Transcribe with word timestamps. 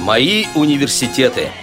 Мои 0.00 0.46
университеты– 0.54 1.48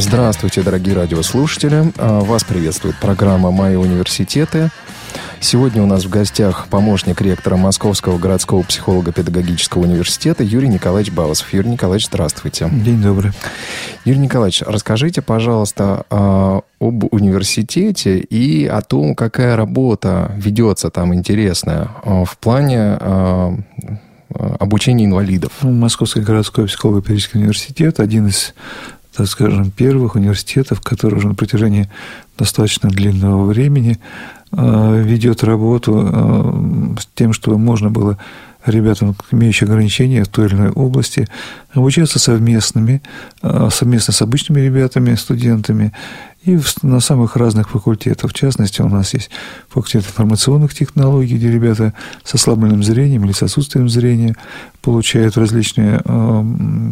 Здравствуйте, 0.00 0.62
дорогие 0.62 0.94
радиослушатели. 0.94 1.92
А, 1.96 2.20
вас 2.20 2.44
приветствует 2.44 2.96
программа 3.00 3.50
«Мои 3.50 3.74
университеты». 3.74 4.70
Сегодня 5.40 5.82
у 5.82 5.86
нас 5.86 6.04
в 6.04 6.10
гостях 6.10 6.66
помощник 6.68 7.20
ректора 7.20 7.56
Московского 7.56 8.18
городского 8.18 8.62
психолого-педагогического 8.62 9.82
университета 9.82 10.42
Юрий 10.42 10.68
Николаевич 10.68 11.12
Баусов. 11.12 11.52
Юрий 11.52 11.70
Николаевич, 11.70 12.06
здравствуйте. 12.06 12.68
День 12.70 13.00
добрый. 13.00 13.32
Юрий 14.04 14.18
Николаевич, 14.18 14.62
расскажите, 14.66 15.22
пожалуйста, 15.22 16.04
а, 16.10 16.60
об 16.80 17.04
университете 17.12 18.18
и 18.18 18.66
о 18.66 18.82
том, 18.82 19.14
какая 19.14 19.56
работа 19.56 20.32
ведется 20.36 20.90
там 20.90 21.14
интересная 21.14 21.88
а, 22.04 22.24
в 22.24 22.36
плане 22.38 22.98
обучения 24.60 25.06
инвалидов. 25.06 25.52
Ну, 25.62 25.70
Московский 25.70 26.20
городской 26.20 26.66
психолого-педагогический 26.66 27.38
университет– 27.38 28.00
один 28.00 28.26
из 28.26 28.54
так 29.18 29.26
скажем, 29.26 29.72
первых 29.72 30.14
университетов, 30.14 30.80
который 30.80 31.16
уже 31.16 31.26
на 31.26 31.34
протяжении 31.34 31.90
достаточно 32.38 32.88
длинного 32.88 33.46
времени 33.46 33.98
ведет 34.52 35.44
работу 35.44 36.08
э, 36.10 37.00
с 37.00 37.08
тем, 37.14 37.32
чтобы 37.32 37.58
можно 37.58 37.90
было 37.90 38.18
ребятам, 38.66 39.14
имеющим 39.30 39.68
ограничения 39.68 40.24
в 40.24 40.28
той 40.28 40.46
или 40.46 40.54
иной 40.54 40.70
области, 40.70 41.28
обучаться 41.72 42.18
совместными, 42.18 43.02
э, 43.42 43.68
совместно 43.70 44.12
с 44.12 44.22
обычными 44.22 44.60
ребятами, 44.60 45.14
студентами, 45.14 45.92
и 46.48 46.58
на 46.82 47.00
самых 47.00 47.36
разных 47.36 47.68
факультетах. 47.70 48.30
В 48.30 48.34
частности, 48.34 48.80
у 48.80 48.88
нас 48.88 49.12
есть 49.12 49.30
факультет 49.68 50.06
информационных 50.06 50.74
технологий, 50.74 51.36
где 51.36 51.50
ребята 51.50 51.92
с 52.24 52.34
ослабленным 52.34 52.82
зрением 52.82 53.24
или 53.24 53.32
с 53.32 53.42
отсутствием 53.42 53.88
зрения 53.88 54.34
получают 54.80 55.36
различные 55.36 56.00
э, 56.02 56.44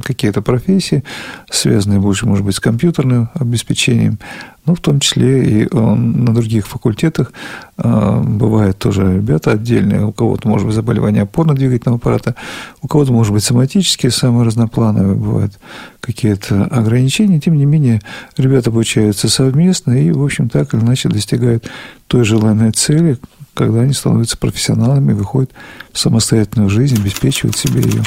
какие-то 0.05 0.42
профессии, 0.42 1.03
связанные 1.50 2.00
больше, 2.00 2.27
может 2.27 2.44
быть, 2.44 2.56
с 2.56 2.61
компьютерным 2.61 3.31
обеспечением, 3.34 4.19
но 4.66 4.75
в 4.75 4.81
том 4.81 5.00
числе 5.00 5.62
и 5.62 5.64
э, 5.64 5.78
на 5.78 6.34
других 6.34 6.66
факультетах 6.66 7.33
э, 7.78 8.22
бывают 8.22 8.78
тоже 8.78 9.16
ребята 9.16 9.53
отдельные, 9.53 10.05
у 10.05 10.12
кого-то 10.12 10.48
может 10.48 10.66
быть 10.66 10.75
заболевание 10.75 11.22
опорно-двигательного 11.22 11.97
аппарата, 11.97 12.34
у 12.83 12.88
кого-то 12.88 13.12
может 13.12 13.33
быть 13.33 13.44
соматические, 13.44 14.11
самые 14.11 14.44
разноплановые 14.44 15.14
бывают 15.14 15.59
какие-то 16.00 16.64
ограничения, 16.64 17.41
тем 17.41 17.56
не 17.56 17.64
менее 17.64 18.03
ребята 18.36 18.70
обучаются 18.70 19.28
совместно 19.47 19.92
и, 19.92 20.11
в 20.11 20.25
общем, 20.25 20.48
так 20.48 20.75
или 20.75 20.80
иначе 20.80 21.08
достигают 21.08 21.70
той 22.08 22.25
желанной 22.25 22.72
цели, 22.72 23.16
когда 23.55 23.80
они 23.83 23.92
становятся 23.92 24.36
профессионалами, 24.36 25.12
выходят 25.12 25.53
в 25.92 25.98
самостоятельную 25.98 26.69
жизнь, 26.69 26.97
обеспечивают 27.00 27.56
себе 27.56 27.80
ее. 27.80 28.03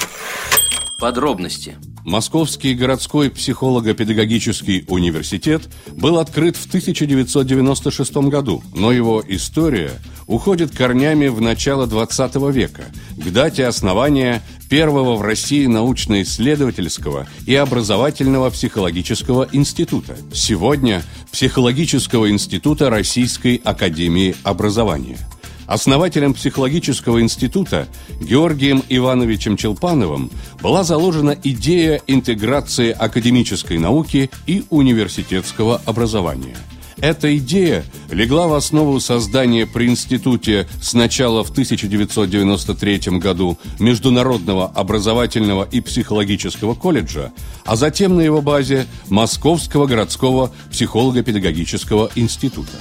Подробности. 0.99 1.75
Московский 2.09 2.73
городской 2.73 3.29
психолого-педагогический 3.29 4.83
университет 4.87 5.69
был 5.91 6.17
открыт 6.17 6.57
в 6.57 6.65
1996 6.65 8.13
году, 8.29 8.63
но 8.73 8.91
его 8.91 9.23
история 9.27 9.91
уходит 10.25 10.75
корнями 10.75 11.27
в 11.27 11.39
начало 11.39 11.85
20 11.85 12.35
века, 12.51 12.85
к 13.15 13.31
дате 13.31 13.67
основания 13.67 14.41
первого 14.71 15.17
в 15.17 15.21
России 15.21 15.67
научно-исследовательского 15.67 17.27
и 17.45 17.53
образовательного 17.53 18.49
психологического 18.49 19.47
института. 19.51 20.17
Сегодня 20.33 21.03
Психологического 21.31 22.31
института 22.31 22.89
Российской 22.89 23.61
Академии 23.63 24.35
Образования– 24.43 25.19
Основателем 25.69 26.33
психологического 26.33 27.21
института 27.21 27.87
Георгием 28.19 28.83
Ивановичем 28.89 29.55
Челпановым 29.55 30.31
была 30.63 30.83
заложена 30.83 31.37
идея 31.43 32.01
интеграции 32.07 32.89
академической 32.89 33.77
науки 33.77 34.31
и 34.47 34.63
университетского 34.71 35.79
образования. 35.85 36.57
Эта 36.97 37.37
идея 37.37 37.85
легла 38.09 38.47
в 38.47 38.55
основу 38.55 38.99
создания 38.99 39.67
при 39.67 39.85
институте 39.85 40.67
сначала 40.81 41.43
в 41.43 41.51
1993 41.51 43.19
году 43.19 43.59
Международного 43.77 44.65
образовательного 44.69 45.67
и 45.71 45.81
психологического 45.81 46.73
колледжа, 46.73 47.31
а 47.63 47.75
затем 47.75 48.15
на 48.15 48.21
его 48.21 48.41
базе 48.41 48.87
Московского 49.07 49.85
городского 49.85 50.51
психолого-педагогического 50.71 52.09
института. 52.15 52.79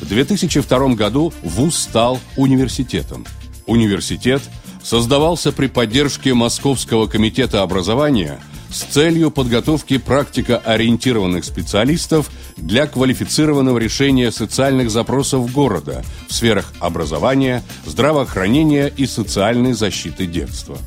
В 0.00 0.08
2002 0.08 0.94
году 0.94 1.32
ВУЗ 1.42 1.76
стал 1.76 2.18
университетом. 2.36 3.26
Университет 3.66 4.42
создавался 4.82 5.52
при 5.52 5.66
поддержке 5.66 6.32
Московского 6.32 7.06
комитета 7.06 7.62
образования 7.62 8.40
с 8.72 8.82
целью 8.82 9.30
подготовки 9.30 9.98
практико-ориентированных 9.98 11.44
специалистов 11.44 12.30
для 12.56 12.86
квалифицированного 12.86 13.78
решения 13.78 14.32
социальных 14.32 14.90
запросов 14.90 15.52
города 15.52 16.02
в 16.28 16.32
сферах 16.32 16.72
образования, 16.80 17.62
здравоохранения 17.84 18.86
и 18.86 19.06
социальной 19.06 19.74
защиты 19.74 20.26
детства. 20.26 20.78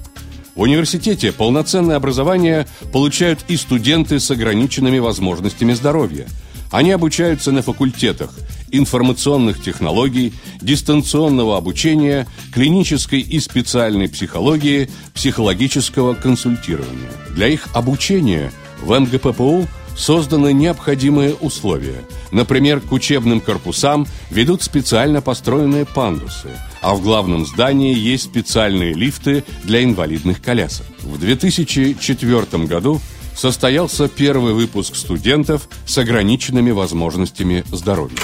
В 0.55 0.61
университете 0.61 1.31
полноценное 1.31 1.97
образование 1.97 2.67
получают 2.91 3.39
и 3.47 3.57
студенты 3.57 4.19
с 4.19 4.31
ограниченными 4.31 4.99
возможностями 4.99 5.73
здоровья. 5.73 6.27
Они 6.71 6.91
обучаются 6.91 7.51
на 7.51 7.61
факультетах 7.61 8.31
информационных 8.73 9.61
технологий, 9.61 10.33
дистанционного 10.61 11.57
обучения, 11.57 12.27
клинической 12.51 13.21
и 13.21 13.39
специальной 13.39 14.09
психологии, 14.09 14.89
психологического 15.13 16.15
консультирования. 16.15 17.11
Для 17.35 17.47
их 17.47 17.67
обучения 17.73 18.51
в 18.81 18.97
МГППУ 18.99 19.67
созданы 19.95 20.53
необходимые 20.53 21.35
условия. 21.35 22.01
Например, 22.31 22.79
к 22.81 22.91
учебным 22.91 23.39
корпусам 23.41 24.07
ведут 24.31 24.63
специально 24.63 25.21
построенные 25.21 25.85
пандусы, 25.85 26.49
а 26.81 26.95
в 26.95 27.01
главном 27.03 27.45
здании 27.45 27.95
есть 27.95 28.23
специальные 28.23 28.93
лифты 28.93 29.43
для 29.63 29.83
инвалидных 29.83 30.41
колясок. 30.41 30.87
В 31.03 31.19
2004 31.19 32.65
году 32.65 32.99
состоялся 33.35 34.07
первый 34.07 34.53
выпуск 34.53 34.95
студентов 34.95 35.67
с 35.85 35.97
ограниченными 35.97 36.71
возможностями 36.71 37.63
здоровья. 37.71 38.17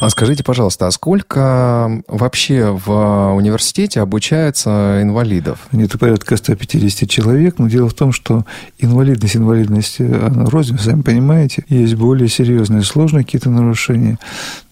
А 0.00 0.10
скажите, 0.10 0.44
пожалуйста, 0.44 0.86
а 0.86 0.92
сколько 0.92 2.02
вообще 2.06 2.70
в 2.70 3.34
университете 3.34 4.00
обучается 4.00 5.00
инвалидов? 5.02 5.66
Это 5.72 5.98
порядка 5.98 6.36
150 6.36 7.10
человек, 7.10 7.58
но 7.58 7.68
дело 7.68 7.88
в 7.88 7.94
том, 7.94 8.12
что 8.12 8.44
инвалидность, 8.78 9.34
инвалидность, 9.34 10.00
она 10.00 10.44
рознь, 10.44 10.78
сами 10.78 11.02
понимаете. 11.02 11.64
Есть 11.68 11.96
более 11.96 12.28
серьезные, 12.28 12.84
сложные 12.84 13.24
какие-то 13.24 13.50
нарушения, 13.50 14.20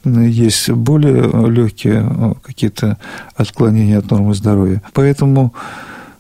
есть 0.04 0.70
более 0.70 1.28
легкие 1.50 2.36
какие-то 2.44 2.96
отклонения 3.34 3.98
от 3.98 4.08
нормы 4.08 4.32
здоровья. 4.32 4.80
Поэтому 4.92 5.52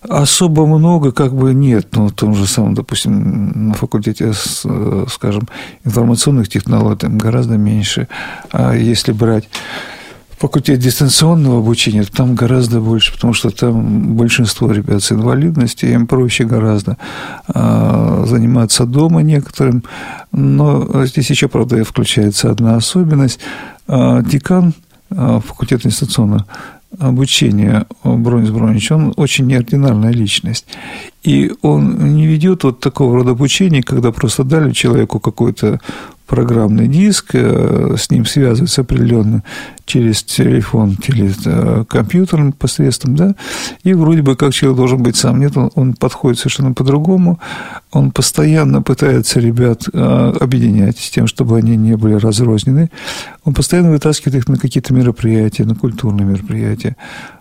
Особо 0.08 0.66
много 0.66 1.12
как 1.12 1.34
бы 1.34 1.54
нет, 1.54 1.96
но 1.96 2.08
в 2.08 2.12
том 2.12 2.34
же 2.34 2.46
самом, 2.46 2.74
допустим, 2.74 3.68
на 3.68 3.74
факультете, 3.74 4.32
скажем, 5.08 5.48
информационных 5.84 6.48
технологий 6.48 7.08
гораздо 7.08 7.56
меньше. 7.56 8.08
А 8.52 8.74
если 8.74 9.12
брать 9.12 9.48
факультет 10.38 10.78
дистанционного 10.78 11.58
обучения, 11.58 12.04
там 12.04 12.34
гораздо 12.34 12.80
больше, 12.80 13.12
потому 13.12 13.32
что 13.32 13.50
там 13.50 14.16
большинство 14.16 14.70
ребят 14.70 15.02
с 15.02 15.12
инвалидностью, 15.12 15.90
им 15.92 16.06
проще 16.06 16.44
гораздо 16.44 16.98
а, 17.48 18.24
заниматься 18.26 18.84
дома 18.84 19.22
некоторым. 19.22 19.82
Но 20.32 21.04
здесь 21.06 21.30
еще, 21.30 21.48
правда, 21.48 21.82
включается 21.84 22.50
одна 22.50 22.76
особенность. 22.76 23.40
А, 23.88 24.22
декан 24.22 24.74
а, 25.10 25.40
факультета 25.40 25.88
дистанционного 25.88 26.44
обучения 26.98 27.86
Бронис 28.04 28.50
Бронич, 28.50 28.90
он 28.90 29.12
очень 29.16 29.46
неординарная 29.46 30.12
личность. 30.12 30.66
И 31.22 31.52
он 31.62 32.14
не 32.14 32.26
ведет 32.26 32.64
вот 32.64 32.80
такого 32.80 33.16
рода 33.16 33.32
обучения, 33.32 33.82
когда 33.82 34.12
просто 34.12 34.44
дали 34.44 34.72
человеку 34.72 35.20
какой-то 35.20 35.80
программный 36.26 36.88
диск, 36.88 37.30
э, 37.34 37.94
с 37.96 38.10
ним 38.10 38.26
связывается 38.26 38.80
определенно 38.82 39.42
через 39.84 40.24
телефон, 40.24 40.96
через 41.00 41.36
э, 41.46 41.84
компьютер 41.88 42.52
посредством, 42.52 43.16
да, 43.16 43.34
и 43.84 43.94
вроде 43.94 44.22
бы 44.22 44.34
как 44.34 44.52
человек 44.52 44.76
должен 44.76 45.02
быть 45.02 45.16
сам. 45.16 45.40
Нет, 45.40 45.56
он, 45.56 45.70
он 45.74 45.94
подходит 45.94 46.38
совершенно 46.38 46.72
по-другому, 46.72 47.38
он 47.92 48.10
постоянно 48.10 48.82
пытается 48.82 49.38
ребят 49.38 49.84
э, 49.92 50.32
объединять 50.40 50.98
с 50.98 51.10
тем, 51.10 51.28
чтобы 51.28 51.56
они 51.58 51.76
не 51.76 51.96
были 51.96 52.14
разрознены, 52.14 52.90
он 53.44 53.54
постоянно 53.54 53.90
вытаскивает 53.90 54.36
их 54.36 54.48
на 54.48 54.56
какие-то 54.56 54.92
мероприятия, 54.92 55.64
на 55.64 55.76
культурные 55.76 56.26
мероприятия, 56.26 56.96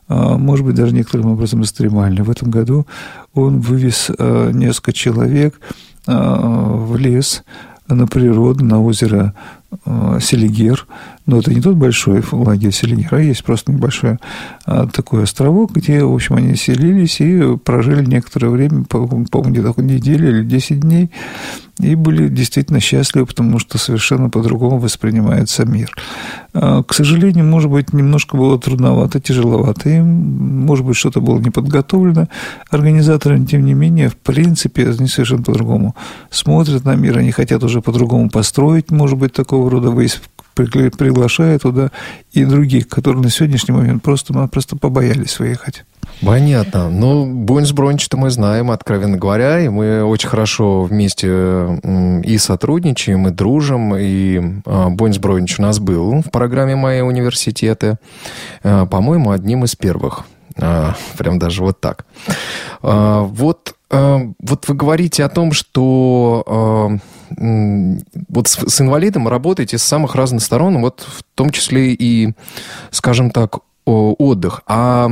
может 0.07 0.63
быть, 0.63 0.75
даже 0.75 0.93
некоторым 0.93 1.31
образом 1.31 1.63
экстремальные. 1.63 2.23
В 2.23 2.29
этом 2.29 2.51
году 2.51 2.85
он 3.33 3.59
вывез 3.59 4.11
несколько 4.19 4.93
человек 4.93 5.59
в 6.05 6.95
лес, 6.95 7.43
на 7.87 8.07
природу, 8.07 8.65
на 8.65 8.81
озеро 8.81 9.33
э, 9.85 10.19
Селигер, 10.21 10.87
но 11.25 11.39
это 11.39 11.53
не 11.53 11.61
тот 11.61 11.75
большой 11.75 12.23
лагерь 12.31 12.71
Селигера, 12.71 13.17
а 13.17 13.21
есть 13.21 13.43
просто 13.43 13.71
небольшой 13.71 14.17
а, 14.65 14.87
такой 14.87 15.23
островок, 15.23 15.71
где, 15.73 16.03
в 16.03 16.13
общем, 16.13 16.35
они 16.35 16.55
селились 16.55 17.19
и 17.19 17.57
прожили 17.57 18.05
некоторое 18.05 18.49
время, 18.49 18.83
по-моему, 18.83 19.25
где-то 19.25 19.81
неделю 19.81 20.29
или 20.29 20.43
10 20.43 20.79
дней, 20.79 21.09
и 21.79 21.95
были 21.95 22.29
действительно 22.29 22.79
счастливы, 22.79 23.25
потому 23.25 23.59
что 23.59 23.77
совершенно 23.77 24.29
по-другому 24.29 24.77
воспринимается 24.77 25.65
мир. 25.65 25.91
А, 26.53 26.83
к 26.83 26.93
сожалению, 26.93 27.45
может 27.45 27.69
быть, 27.69 27.91
немножко 27.91 28.37
было 28.37 28.59
трудновато, 28.59 29.19
тяжеловато 29.19 29.89
им, 29.89 30.65
может 30.65 30.85
быть, 30.85 30.95
что-то 30.95 31.21
было 31.21 31.39
не 31.39 31.49
подготовлено 31.49 32.27
организаторам, 32.69 33.45
тем 33.45 33.65
не 33.65 33.73
менее, 33.73 34.09
в 34.09 34.15
принципе, 34.15 34.89
они 34.89 35.07
совершенно 35.07 35.43
по-другому 35.43 35.95
смотрят 36.29 36.85
на 36.85 36.95
мир, 36.95 37.17
они 37.17 37.31
хотят 37.31 37.63
уже 37.63 37.81
по-другому 37.81 38.29
построить, 38.29 38.91
может 38.91 39.17
быть, 39.17 39.33
такого 39.33 39.69
рода 39.69 39.89
выезд 39.89 40.21
приглашая 40.55 41.59
туда 41.59 41.91
и 42.31 42.45
других, 42.45 42.87
которые 42.87 43.21
на 43.21 43.29
сегодняшний 43.29 43.73
момент 43.73 44.01
просто-напросто 44.01 44.75
побоялись 44.75 45.37
выехать. 45.39 45.83
Понятно. 46.21 46.89
Ну, 46.89 47.25
Бонс 47.25 47.71
Бронч-то 47.71 48.15
мы 48.15 48.29
знаем, 48.29 48.71
откровенно 48.71 49.17
говоря, 49.17 49.59
и 49.59 49.67
мы 49.67 50.03
очень 50.03 50.29
хорошо 50.29 50.83
вместе 50.83 51.27
и 52.23 52.37
сотрудничаем, 52.37 53.27
и 53.27 53.31
дружим, 53.31 53.95
и 53.97 54.61
а, 54.65 54.89
Бонс 54.89 55.17
Бронч 55.17 55.59
у 55.59 55.61
нас 55.61 55.79
был 55.79 56.21
в 56.21 56.31
программе 56.31 56.75
«Мои 56.75 57.01
университеты», 57.01 57.97
а, 58.63 58.85
по-моему, 58.85 59.31
одним 59.31 59.65
из 59.65 59.75
первых. 59.75 60.23
А, 60.57 60.95
прям 61.17 61.37
даже 61.37 61.61
вот 61.61 61.81
так. 61.81 62.05
Вот, 62.81 63.75
вот 63.89 64.67
вы 64.67 64.75
говорите 64.75 65.23
о 65.23 65.29
том, 65.29 65.51
что 65.51 66.99
вот 67.29 68.47
с, 68.47 68.57
с 68.67 68.81
инвалидом 68.81 69.27
работаете 69.27 69.77
с 69.77 69.83
самых 69.83 70.15
разных 70.15 70.41
сторон, 70.41 70.81
вот 70.81 71.05
в 71.07 71.23
том 71.35 71.49
числе 71.49 71.93
и, 71.93 72.33
скажем 72.91 73.31
так, 73.31 73.59
отдых. 73.85 74.61
А 74.67 75.09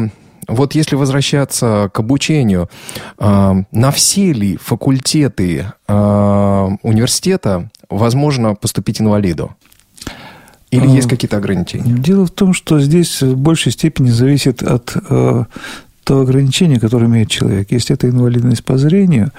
вот 0.47 0.75
если 0.75 0.95
возвращаться 0.95 1.89
к 1.93 1.99
обучению, 1.99 2.69
а, 3.17 3.55
на 3.71 3.91
все 3.91 4.33
ли 4.33 4.57
факультеты 4.57 5.67
а, 5.87 6.69
университета 6.81 7.69
возможно 7.89 8.55
поступить 8.55 8.99
инвалиду? 8.99 9.55
Или 10.71 10.87
есть 10.87 11.07
а, 11.07 11.09
какие-то 11.09 11.37
ограничения? 11.37 11.93
Дело 11.93 12.25
в 12.25 12.31
том, 12.31 12.53
что 12.53 12.79
здесь 12.79 13.21
в 13.21 13.37
большей 13.37 13.71
степени 13.71 14.09
зависит 14.09 14.63
от 14.63 14.95
того 16.03 16.21
ограничения, 16.21 16.81
которое 16.81 17.05
имеет 17.05 17.29
человек. 17.29 17.71
Если 17.71 17.95
это 17.95 18.09
инвалидность 18.09 18.65
по 18.65 18.77
зрению, 18.77 19.31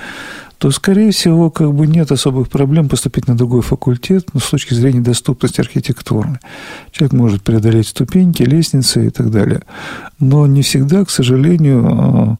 то, 0.59 0.71
скорее 0.71 1.11
всего, 1.11 1.51
как 1.51 1.73
бы 1.73 1.87
нет 1.87 2.11
особых 2.13 2.49
проблем 2.49 2.89
поступить 2.89 3.29
на 3.29 3.37
другой 3.37 3.63
факультет 3.63 4.29
ну, 4.33 4.41
с 4.41 4.51
точки 4.51 4.75
зрения 4.75 5.01
доступности 5.01 5.61
архитектурной. 5.61 6.39
Человек 6.91 7.13
может 7.13 7.43
преодолеть 7.43 7.89
ступеньки, 7.89 8.43
лестницы 8.43 9.07
и 9.07 9.11
так 9.11 9.31
далее. 9.31 9.63
Но 10.19 10.47
не 10.47 10.63
всегда, 10.63 11.05
к 11.05 11.11
сожалению, 11.11 11.87
а, 11.87 12.37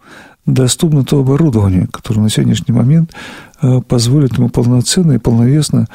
доступно 0.47 1.05
то 1.05 1.21
оборудование, 1.21 1.89
которое 1.91 2.21
на 2.21 2.31
сегодняшний 2.31 2.75
момент 2.75 3.13
а, 3.61 3.81
позволит 3.81 4.37
ему 4.39 4.49
полноценно 4.49 5.13
и 5.13 5.19
полновесно 5.19 5.87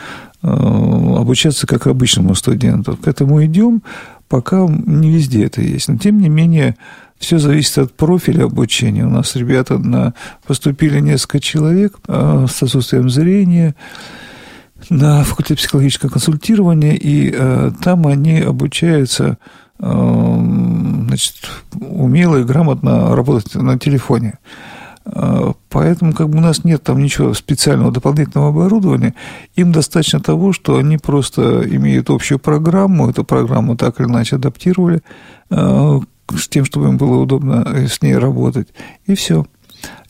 а, 0.42 1.18
обучаться 1.20 1.68
как 1.68 1.88
обычному 1.88 2.36
студенту. 2.36 2.98
К 2.98 3.08
этому 3.08 3.44
идем, 3.46 3.82
пока 4.28 4.68
не 4.68 5.12
везде 5.12 5.46
это 5.46 5.62
есть. 5.62 5.88
Но, 5.88 5.98
тем 5.98 6.20
не 6.20 6.30
менее, 6.30 6.76
все 7.20 7.38
зависит 7.38 7.78
от 7.78 7.94
профиля 7.94 8.46
обучения. 8.46 9.06
У 9.06 9.10
нас 9.10 9.36
ребята 9.36 9.78
на, 9.78 10.14
поступили 10.48 11.00
несколько 11.02 11.40
человек 11.40 11.98
э, 12.08 12.46
с 12.50 12.64
отсутствием 12.64 13.10
зрения 13.10 13.76
на 14.90 15.24
факультет 15.26 15.58
психологического 15.58 16.10
консультирования, 16.10 16.94
и 16.94 17.32
э, 17.36 17.72
там 17.84 18.08
они 18.08 18.40
обучаются 18.40 19.38
э, 19.80 19.86
значит, 21.08 21.36
умело 21.74 22.38
и 22.38 22.46
грамотно 22.46 23.14
работать 23.16 23.54
на 23.56 23.78
телефоне. 23.78 24.40
Поэтому 25.70 26.14
как 26.14 26.30
бы 26.30 26.38
у 26.38 26.42
нас 26.42 26.64
нет 26.64 26.84
там 26.84 27.02
ничего 27.02 27.34
специального 27.34 27.92
дополнительного 27.92 28.50
оборудования. 28.50 29.16
Им 29.56 29.72
достаточно 29.72 30.20
того, 30.20 30.54
что 30.54 30.78
они 30.78 31.00
просто 31.00 31.64
имеют 31.68 32.12
общую 32.12 32.38
программу, 32.38 33.10
эту 33.10 33.24
программу 33.24 33.76
так 33.76 34.00
или 34.00 34.08
иначе 34.08 34.36
адаптировали 34.36 35.02
с 36.38 36.48
тем, 36.48 36.66
чтобы 36.66 36.90
им 36.90 36.98
было 36.98 37.18
удобно 37.18 37.64
э, 37.66 37.88
с 37.88 38.02
ней 38.02 38.16
работать. 38.16 38.68
И 39.06 39.16
все. 39.16 39.46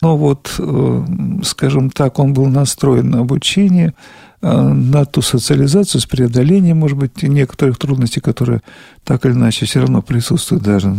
но 0.00 0.16
вот, 0.16 0.54
э, 0.58 1.04
скажем 1.44 1.90
так, 1.90 2.18
он 2.18 2.32
был 2.32 2.46
настроен 2.46 3.10
на 3.10 3.20
обучение, 3.20 3.92
э, 4.40 4.50
на 4.50 5.04
ту 5.04 5.20
социализацию 5.20 6.00
с 6.00 6.06
преодолением, 6.06 6.78
может 6.78 6.96
быть, 6.96 7.22
некоторых 7.22 7.78
трудностей, 7.78 8.20
которые 8.20 8.62
так 9.04 9.26
или 9.26 9.32
иначе 9.32 9.66
все 9.66 9.80
равно 9.80 10.00
присутствуют 10.00 10.64
даже 10.64 10.96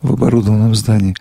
в 0.00 0.14
оборудованном 0.14 0.74
здании. 0.74 1.14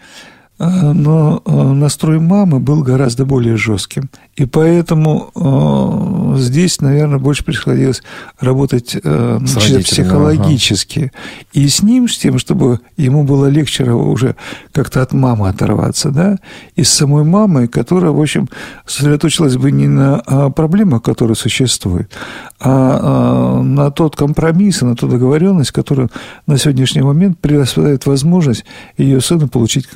А, 0.61 0.93
но 0.93 1.41
а, 1.45 1.73
настрой 1.73 2.19
мамы 2.19 2.59
был 2.59 2.83
гораздо 2.83 3.25
более 3.25 3.55
жестким. 3.55 4.09
И 4.35 4.45
поэтому 4.45 5.31
а, 5.33 6.35
здесь, 6.37 6.81
наверное, 6.81 7.17
больше 7.17 7.45
приходилось 7.45 8.03
работать 8.39 8.89
с 8.89 9.83
психологически. 9.83 10.99
Ага. 10.99 11.11
И 11.53 11.67
с 11.67 11.81
ним, 11.81 12.09
с 12.09 12.17
тем, 12.17 12.37
чтобы 12.39 12.81
ему 12.97 13.23
было 13.23 13.45
легче 13.45 13.85
уже 13.85 14.35
как-то 14.73 15.01
от 15.01 15.13
мамы 15.13 15.47
оторваться, 15.47 16.09
да, 16.09 16.37
и 16.75 16.83
с 16.83 16.89
самой 16.89 17.23
мамой, 17.23 17.69
которая, 17.69 18.11
в 18.11 18.19
общем, 18.19 18.49
сосредоточилась 18.85 19.55
бы 19.55 19.71
не 19.71 19.87
на 19.87 20.19
проблемах, 20.51 21.03
которые 21.03 21.35
существуют, 21.35 22.11
а 22.59 23.61
на 23.61 23.91
тот 23.91 24.17
компромисс, 24.17 24.81
на 24.81 24.95
ту 24.95 25.07
договоренность, 25.07 25.71
которая 25.71 26.09
на 26.47 26.57
сегодняшний 26.57 27.01
момент 27.01 27.39
предоставляет 27.39 28.05
возможность 28.05 28.65
ее 28.97 29.21
сыну 29.21 29.47
получить 29.47 29.87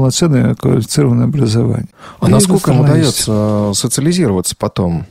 полноценное 0.00 0.54
квалифицированное 0.54 1.26
образование. 1.26 1.88
А 2.20 2.28
и 2.28 2.30
насколько 2.30 2.72
ему 2.72 2.84
удается 2.84 3.72
социализироваться 3.74 4.56
потом? 4.56 5.04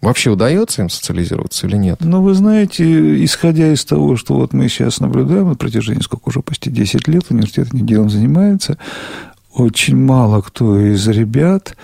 Вообще 0.00 0.30
удается 0.30 0.82
им 0.82 0.90
социализироваться 0.90 1.66
или 1.66 1.76
нет? 1.76 1.98
Ну, 2.00 2.20
вы 2.20 2.34
знаете, 2.34 3.24
исходя 3.24 3.72
из 3.72 3.84
того, 3.84 4.16
что 4.16 4.34
вот 4.34 4.52
мы 4.52 4.68
сейчас 4.68 4.98
наблюдаем 4.98 5.48
на 5.48 5.54
протяжении 5.54 6.02
сколько 6.02 6.28
уже, 6.28 6.40
почти 6.40 6.68
10 6.68 7.06
лет, 7.08 7.26
университет 7.30 7.68
этим 7.68 7.86
делом 7.86 8.10
занимается, 8.10 8.76
очень 9.54 9.96
мало 9.96 10.42
кто 10.42 10.78
из 10.78 11.06
ребят, 11.06 11.76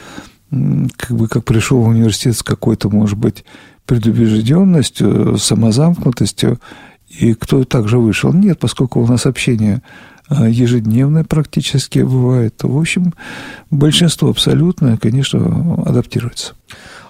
как 0.50 1.16
бы 1.16 1.28
как 1.28 1.44
пришел 1.44 1.80
в 1.80 1.88
университет 1.88 2.36
с 2.36 2.42
какой-то, 2.42 2.90
может 2.90 3.16
быть, 3.16 3.44
предубежденностью, 3.86 5.38
самозамкнутостью, 5.38 6.60
и 7.08 7.32
кто 7.34 7.64
также 7.64 7.98
вышел. 7.98 8.32
Нет, 8.32 8.58
поскольку 8.58 9.00
у 9.00 9.06
нас 9.06 9.24
общение 9.24 9.82
а, 10.30 10.48
ежедневное 10.48 11.24
практически 11.24 11.98
бывает, 11.98 12.56
то, 12.56 12.68
в 12.68 12.78
общем, 12.78 13.12
большинство 13.70 14.30
абсолютно, 14.30 14.96
конечно, 14.96 15.82
адаптируется. 15.84 16.54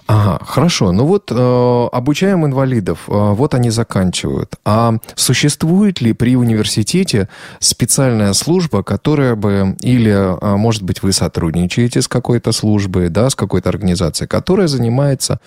Ага, 0.07 0.43
хорошо. 0.43 0.91
Ну 0.91 1.05
вот 1.05 1.31
э, 1.31 1.87
обучаем 1.93 2.45
инвалидов, 2.45 2.99
э, 3.07 3.11
вот 3.11 3.53
они 3.53 3.69
заканчивают. 3.69 4.55
А 4.65 4.95
существует 5.15 6.01
ли 6.01 6.11
при 6.11 6.35
университете 6.35 7.29
специальная 7.59 8.33
служба, 8.33 8.83
которая 8.83 9.35
бы, 9.35 9.77
или, 9.79 10.11
э, 10.11 10.57
может 10.57 10.83
быть, 10.83 11.01
вы 11.01 11.13
сотрудничаете 11.13 12.01
с 12.01 12.09
какой-то 12.09 12.51
службой, 12.51 13.07
да, 13.07 13.29
с 13.29 13.35
какой-то 13.35 13.69
организацией, 13.69 14.27
которая 14.27 14.67
занимается 14.67 15.39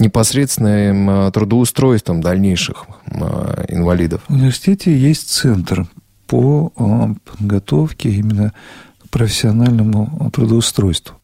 непосредственным 0.00 1.10
э, 1.10 1.30
трудоустройством 1.30 2.20
дальнейших 2.20 2.86
э, 3.06 3.66
инвалидов? 3.68 4.22
В 4.26 4.34
университете 4.34 4.96
есть 4.96 5.30
центр 5.30 5.86
по 6.30 6.72
э, 6.76 7.14
подготовке 7.24 8.10
именно 8.10 8.52
к 9.02 9.08
профессиональному 9.08 10.30
трудоустройству. 10.32 11.16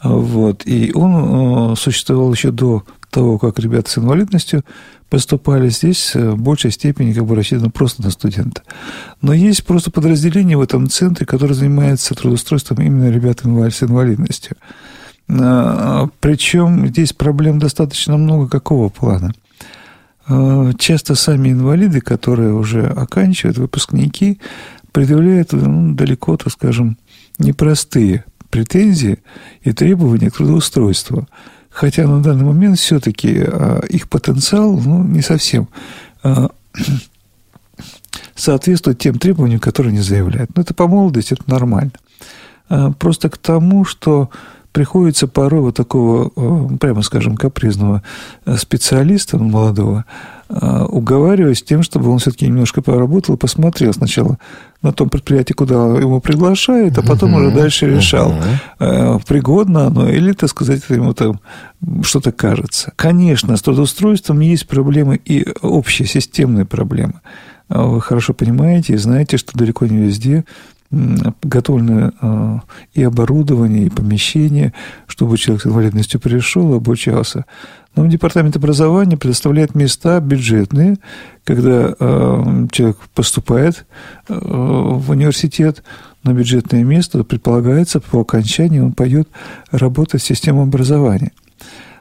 Вот. 0.00 0.62
И 0.64 0.92
он 0.94 1.72
э, 1.72 1.76
существовал 1.76 2.32
еще 2.32 2.52
до 2.52 2.84
того, 3.10 3.38
как 3.38 3.58
ребята 3.58 3.90
с 3.90 3.98
инвалидностью 3.98 4.64
поступали 5.10 5.70
здесь 5.70 6.12
э, 6.14 6.30
в 6.30 6.40
большей 6.40 6.70
степени 6.70 7.12
как 7.12 7.26
бы 7.26 7.34
рассчитано 7.34 7.70
просто 7.70 8.02
на 8.02 8.10
студента. 8.10 8.62
Но 9.22 9.32
есть 9.32 9.64
просто 9.64 9.90
подразделение 9.90 10.56
в 10.56 10.62
этом 10.62 10.88
центре, 10.88 11.26
которое 11.26 11.54
занимается 11.54 12.14
трудоустройством 12.14 12.80
именно 12.80 13.10
ребят 13.10 13.40
с 13.40 13.82
инвалидностью. 13.82 14.56
Э, 15.28 16.06
Причем 16.20 16.86
здесь 16.86 17.12
проблем 17.12 17.58
достаточно 17.58 18.16
много 18.16 18.48
какого 18.48 18.88
плана. 18.88 19.32
Часто 20.78 21.14
сами 21.14 21.50
инвалиды, 21.50 22.00
которые 22.00 22.52
уже 22.52 22.86
оканчивают, 22.86 23.58
выпускники, 23.58 24.40
предъявляют 24.92 25.52
ну, 25.52 25.94
далеко, 25.94 26.36
так 26.36 26.52
скажем, 26.52 26.98
непростые 27.38 28.24
претензии 28.50 29.18
и 29.62 29.72
требования 29.72 30.30
к 30.30 30.36
трудоустройству. 30.36 31.28
Хотя 31.70 32.06
на 32.06 32.22
данный 32.22 32.44
момент 32.44 32.78
все-таки 32.78 33.38
а, 33.38 33.80
их 33.88 34.08
потенциал 34.08 34.78
ну, 34.78 35.04
не 35.04 35.22
совсем 35.22 35.68
а, 36.22 36.50
соответствует 38.34 38.98
тем 38.98 39.18
требованиям, 39.18 39.60
которые 39.60 39.92
они 39.92 40.00
заявляют. 40.00 40.56
Но 40.56 40.62
это 40.62 40.74
по 40.74 40.88
молодости, 40.88 41.34
это 41.34 41.44
нормально. 41.46 41.92
А, 42.68 42.90
просто 42.92 43.30
к 43.30 43.38
тому, 43.38 43.84
что 43.84 44.30
приходится 44.78 45.26
порой 45.26 45.60
вот 45.60 45.74
такого, 45.74 46.28
прямо 46.78 47.02
скажем, 47.02 47.36
капризного 47.36 48.04
специалиста 48.58 49.36
молодого 49.36 50.04
уговаривать 50.48 51.58
с 51.58 51.62
тем, 51.64 51.82
чтобы 51.82 52.10
он 52.10 52.20
все-таки 52.20 52.46
немножко 52.46 52.80
поработал 52.80 53.34
и 53.34 53.38
посмотрел 53.38 53.92
сначала 53.92 54.38
на 54.80 54.92
том 54.92 55.08
предприятии, 55.08 55.52
куда 55.52 55.74
его 55.98 56.20
приглашают, 56.20 56.96
а 56.96 57.02
потом 57.02 57.34
uh-huh, 57.34 57.46
уже 57.46 57.56
дальше 57.56 57.86
решал, 57.90 58.32
uh-huh. 58.78 59.20
пригодно 59.26 59.88
оно 59.88 60.08
или, 60.08 60.30
так 60.30 60.48
сказать, 60.48 60.82
ему 60.90 61.12
там 61.12 61.40
что-то 62.04 62.30
кажется. 62.30 62.92
Конечно, 62.94 63.56
с 63.56 63.62
трудоустройством 63.62 64.38
есть 64.38 64.68
проблемы 64.68 65.20
и 65.24 65.44
общие 65.60 66.06
системные 66.06 66.66
проблемы. 66.66 67.14
А 67.68 67.82
вы 67.82 68.00
хорошо 68.00 68.32
понимаете 68.32 68.94
и 68.94 68.96
знаете, 68.96 69.38
что 69.38 69.58
далеко 69.58 69.86
не 69.86 69.96
везде 69.96 70.44
готовлено 70.90 72.12
а, 72.20 72.60
и 72.94 73.02
оборудование, 73.02 73.86
и 73.86 73.90
помещение, 73.90 74.72
чтобы 75.06 75.36
человек 75.36 75.62
с 75.62 75.66
инвалидностью 75.66 76.18
пришел, 76.18 76.72
обучался. 76.74 77.44
Но 77.94 78.06
департамент 78.06 78.56
образования 78.56 79.16
предоставляет 79.16 79.74
места 79.74 80.20
бюджетные, 80.20 80.96
когда 81.44 81.94
э, 81.98 82.66
человек 82.70 82.98
поступает 83.14 83.86
э, 84.28 84.34
в 84.34 85.10
университет 85.10 85.82
на 86.22 86.32
бюджетное 86.32 86.84
место, 86.84 87.18
то 87.18 87.24
предполагается, 87.24 88.00
по 88.00 88.20
окончании 88.20 88.80
он 88.80 88.92
пойдет 88.92 89.28
работать 89.70 90.22
в 90.22 90.26
систему 90.26 90.62
образования. 90.62 91.32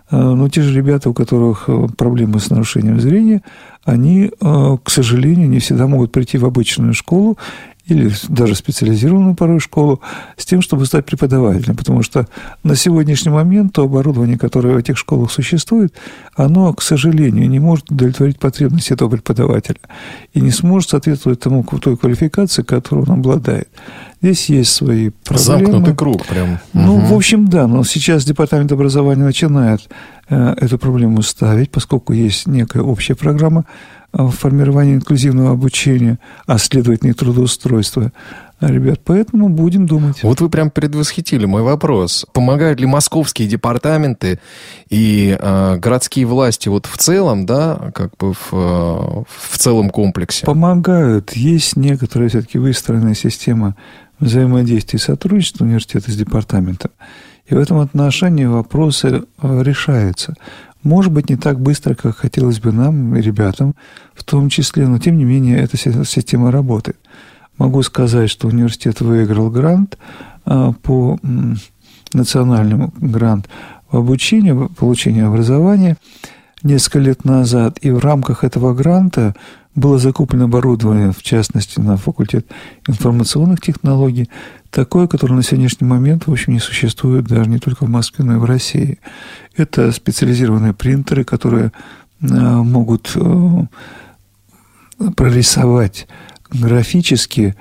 Но 0.10 0.48
те 0.48 0.62
же 0.62 0.74
ребята, 0.74 1.10
у 1.10 1.14
которых 1.14 1.70
проблемы 1.98 2.40
с 2.40 2.50
нарушением 2.50 3.02
зрения, 3.02 3.42
они, 3.84 4.32
к 4.40 4.90
сожалению, 4.90 5.50
не 5.50 5.60
всегда 5.60 5.86
могут 5.88 6.14
прийти 6.14 6.38
в 6.38 6.46
обычную 6.46 6.94
школу 6.94 7.38
или 7.88 8.12
даже 8.28 8.56
специализированную 8.56 9.36
порой 9.36 9.60
школу 9.60 10.02
с 10.36 10.46
тем, 10.46 10.62
чтобы 10.62 10.86
стать 10.86 11.06
преподавателем. 11.06 11.76
Потому 11.76 12.04
что 12.04 12.28
на 12.64 12.76
сегодняшний 12.76 13.32
момент 13.32 13.74
то 13.74 13.84
оборудование, 13.84 14.38
которое 14.38 14.74
в 14.74 14.78
этих 14.78 14.98
школах 14.98 15.32
существует, 15.32 15.94
оно, 16.36 16.74
к 16.74 16.82
сожалению, 16.82 17.50
не 17.50 17.60
может 17.60 17.90
удовлетворить 17.90 18.40
потребности 18.40 18.94
этого 18.94 19.10
преподавателя 19.10 19.80
и 20.34 20.42
не 20.42 20.52
сможет 20.52 20.90
соответствовать 20.90 21.40
тому 21.40 21.64
той 21.64 21.98
квалификации, 21.98 22.62
которую 22.62 23.06
он 23.08 23.20
обладает. 23.20 23.70
Здесь 24.22 24.50
есть 24.50 24.74
свои 24.74 25.10
проблемы. 25.10 25.46
Замкнутый 25.46 25.96
круг 25.96 26.26
прям. 26.26 26.60
Ну, 26.74 26.96
угу. 26.96 27.06
в 27.06 27.14
общем, 27.14 27.48
да, 27.48 27.68
но 27.68 27.84
сейчас 27.84 28.26
Департамент 28.26 28.72
образования 28.72 29.24
начинает 29.24 29.88
э, 30.28 30.56
эту 30.60 30.78
проблему 30.80 31.22
ставить, 31.22 31.70
поскольку 31.72 32.14
есть 32.14 32.48
некая 32.48 32.82
общая 32.82 33.16
программа 33.16 33.66
в 34.14 34.32
формировании 34.32 34.96
инклюзивного 34.96 35.52
обучения, 35.52 36.20
а 36.46 36.58
следовательно 36.58 37.12
и 37.12 37.14
трудоустройства 37.14 38.12
ребят. 38.60 39.02
Поэтому 39.04 39.50
будем 39.50 39.86
думать. 39.86 40.24
Вот 40.24 40.42
вы 40.42 40.50
прям 40.50 40.72
предвосхитили 40.72 41.46
мой 41.46 41.62
вопрос. 41.62 42.26
Помогают 42.34 42.80
ли 42.80 42.88
московские 42.88 43.48
департаменты 43.48 44.40
и 44.90 45.38
э, 45.40 45.78
городские 45.78 46.26
власти 46.26 46.70
вот 46.70 46.86
в 46.86 46.98
целом, 46.98 47.46
да, 47.46 47.92
как 47.94 48.18
бы 48.18 48.34
в, 48.34 48.50
э, 48.52 49.24
в 49.28 49.58
целом 49.58 49.90
комплексе? 49.90 50.46
Помогают. 50.46 51.34
Есть 51.34 51.76
некоторая 51.76 52.30
все-таки 52.30 52.58
выстроенная 52.58 53.14
система 53.14 53.76
взаимодействия 54.20 54.98
и 54.98 55.02
сотрудничества 55.02 55.66
университета 55.66 56.12
с 56.12 56.16
департаментом. 56.16 56.92
И 57.46 57.54
в 57.54 57.60
этом 57.60 57.80
отношении 57.80 58.46
вопросы 58.46 59.24
э, 59.42 59.64
решаются. 59.64 60.36
Может 60.88 61.12
быть, 61.12 61.30
не 61.30 61.36
так 61.36 61.60
быстро, 61.60 61.96
как 61.96 62.16
хотелось 62.16 62.62
бы 62.62 62.72
нам, 62.72 63.14
ребятам, 63.14 63.76
в 64.14 64.24
том 64.24 64.48
числе, 64.48 64.88
но 64.88 65.00
тем 65.00 65.18
не 65.18 65.26
менее 65.26 65.58
эта 65.58 65.76
система 65.76 66.50
работает. 66.50 66.98
Могу 67.58 67.84
сказать, 67.84 68.30
что 68.30 68.48
университет 68.48 69.02
выиграл 69.02 69.50
грант 69.50 69.98
а, 70.46 70.72
по 70.72 71.20
национальному 72.14 72.94
грант 73.02 73.50
в 73.92 73.98
обучении, 73.98 74.52
в 74.52 75.28
образования 75.28 75.98
несколько 76.64 77.00
лет 77.00 77.26
назад, 77.26 77.80
и 77.82 77.92
в 77.92 78.00
рамках 78.00 78.46
этого 78.46 78.74
гранта 78.74 79.36
было 79.78 80.00
закуплено 80.00 80.46
оборудование, 80.46 81.12
в 81.12 81.22
частности, 81.22 81.80
на 81.80 81.98
факультет 81.98 82.48
информационных 82.88 83.62
технологий, 83.62 84.28
такое, 84.72 85.08
которое 85.08 85.36
на 85.36 85.44
сегодняшний 85.44 85.88
момент, 85.88 86.26
в 86.26 86.32
общем, 86.32 86.54
не 86.54 86.60
существует 86.60 87.26
даже 87.26 87.48
не 87.48 87.60
только 87.60 87.86
в 87.86 87.90
Москве, 87.90 88.26
но 88.26 88.34
и 88.34 88.38
в 88.38 88.46
России. 88.46 88.98
Это 89.56 89.92
специализированные 89.92 90.74
принтеры, 90.74 91.24
которые 91.24 91.72
э, 92.22 92.26
могут 92.26 93.12
э, 93.16 93.66
прорисовать 95.16 96.08
графически 96.50 97.56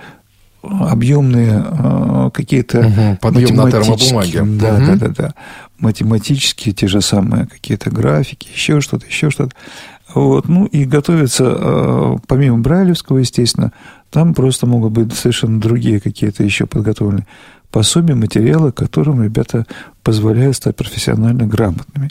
объемные 0.63 1.65
э, 1.65 2.31
какие-то 2.33 2.81
угу, 2.81 3.19
подъем 3.21 3.57
на 3.57 3.71
термобумаге. 3.71 4.43
Да, 4.43 4.75
угу. 4.75 4.87
да, 4.87 4.97
да, 4.97 5.09
да. 5.09 5.35
Математические 5.79 6.75
те 6.75 6.89
же 6.89 7.03
самые 7.03 7.47
какие-то 7.47 7.91
графики, 7.91 8.49
еще 8.53 8.81
что-то, 8.81 9.07
еще 9.07 9.29
что-то. 9.29 9.55
Вот. 10.17 10.49
Ну 10.49 10.65
и 10.65 10.87
готовится, 10.87 12.19
помимо 12.27 12.59
Брайлевского, 12.59 13.19
естественно, 13.19 13.73
там 14.11 14.33
просто 14.33 14.67
могут 14.67 14.93
быть 14.93 15.13
совершенно 15.13 15.61
другие 15.61 16.01
какие-то 16.01 16.43
еще 16.43 16.65
подготовленные 16.65 17.27
пособия, 17.71 18.15
материалы, 18.15 18.73
которым 18.73 19.23
ребята 19.23 19.67
позволяют 20.03 20.57
стать 20.57 20.75
профессионально 20.75 21.47
грамотными. 21.47 22.11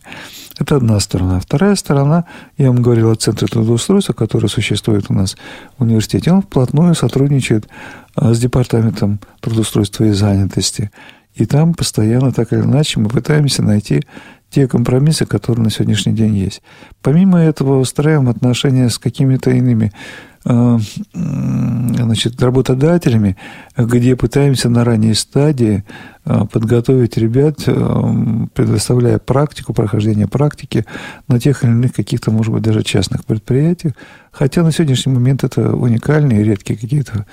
Это 0.59 0.75
одна 0.75 0.99
сторона. 0.99 1.39
Вторая 1.39 1.75
сторона, 1.75 2.25
я 2.59 2.67
вам 2.67 2.83
говорил 2.83 3.09
о 3.09 3.15
Центре 3.15 3.47
трудоустройства, 3.47 4.13
который 4.13 4.49
существует 4.49 5.05
у 5.09 5.13
нас 5.13 5.35
в 5.79 5.81
университете. 5.81 6.31
Он 6.31 6.43
вплотную 6.43 6.93
сотрудничает 6.93 7.67
а, 8.13 8.35
с 8.35 8.39
Департаментом 8.39 9.19
трудоустройства 9.41 10.03
и 10.03 10.11
занятости. 10.11 10.91
И 11.33 11.47
там 11.47 11.73
постоянно, 11.73 12.31
так 12.31 12.53
или 12.53 12.61
иначе, 12.61 12.99
мы 12.99 13.09
пытаемся 13.09 13.63
найти 13.63 14.03
те 14.55 14.69
компромиссы, 14.69 15.25
которые 15.25 15.65
на 15.65 15.69
сегодняшний 15.69 16.13
день 16.13 16.33
есть. 16.37 16.61
Помимо 17.01 17.39
этого, 17.39 17.77
устраиваем 17.77 18.29
отношения 18.29 18.89
с 18.89 18.97
какими-то 18.97 19.51
иными 19.51 19.91
э, 20.45 20.77
значит, 21.13 22.41
работодателями, 22.41 23.35
где 23.75 24.15
пытаемся 24.15 24.69
на 24.69 24.85
ранней 24.85 25.13
стадии 25.13 25.83
э, 26.23 26.45
подготовить 26.49 27.17
ребят, 27.17 27.57
предоставляя 28.53 29.19
практику, 29.19 29.73
прохождение 29.73 30.29
практики 30.29 30.85
на 31.27 31.37
тех 31.37 31.65
или 31.65 31.71
иных 31.71 31.91
каких-то, 31.91 32.31
может 32.31 32.53
быть, 32.53 32.63
даже 32.63 32.81
частных 32.81 33.25
предприятиях. 33.25 33.91
Хотя 34.31 34.63
на 34.63 34.71
сегодняшний 34.71 35.11
момент 35.11 35.43
это 35.43 35.75
уникальные, 35.75 36.45
редкие 36.45 36.79
какие-то 36.79 37.25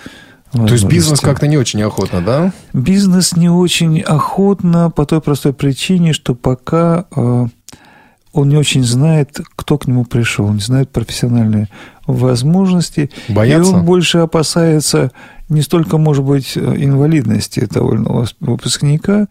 то 0.52 0.72
есть 0.72 0.84
бизнес 0.84 1.20
как-то 1.20 1.46
не 1.46 1.56
очень 1.56 1.82
охотно, 1.82 2.20
да? 2.20 2.52
Бизнес 2.72 3.36
не 3.36 3.48
очень 3.48 4.00
охотно 4.00 4.90
по 4.90 5.06
той 5.06 5.20
простой 5.20 5.54
причине, 5.54 6.12
что 6.12 6.34
пока 6.34 7.06
э, 7.16 7.46
он 8.32 8.48
не 8.48 8.56
очень 8.56 8.84
знает, 8.84 9.40
кто 9.56 9.78
к 9.78 9.86
нему 9.86 10.04
пришел, 10.04 10.46
он 10.46 10.56
не 10.56 10.60
знает 10.60 10.90
профессиональные 10.90 11.68
возможности. 12.06 13.10
Боятся? 13.28 13.70
И 13.70 13.74
он 13.74 13.84
больше 13.84 14.18
опасается 14.18 15.10
не 15.48 15.62
столько, 15.62 15.98
может 15.98 16.24
быть, 16.24 16.56
инвалидности 16.56 17.66
того 17.66 17.94
или 17.94 18.00
иного 18.00 18.26
выпускника, 18.40 19.28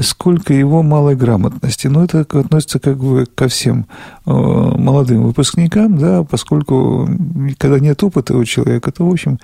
сколько 0.00 0.52
его 0.52 0.82
малой 0.82 1.16
грамотности. 1.16 1.86
Но 1.86 2.04
это 2.04 2.20
относится 2.20 2.78
как 2.78 2.98
бы 2.98 3.26
ко 3.26 3.48
всем 3.48 3.86
э, 4.26 4.30
молодым 4.30 5.22
выпускникам, 5.22 5.98
да, 5.98 6.24
поскольку 6.24 7.08
когда 7.58 7.78
нет 7.78 8.02
опыта 8.02 8.36
у 8.36 8.44
человека, 8.44 8.92
то, 8.92 9.06
в 9.06 9.10
общем, 9.12 9.38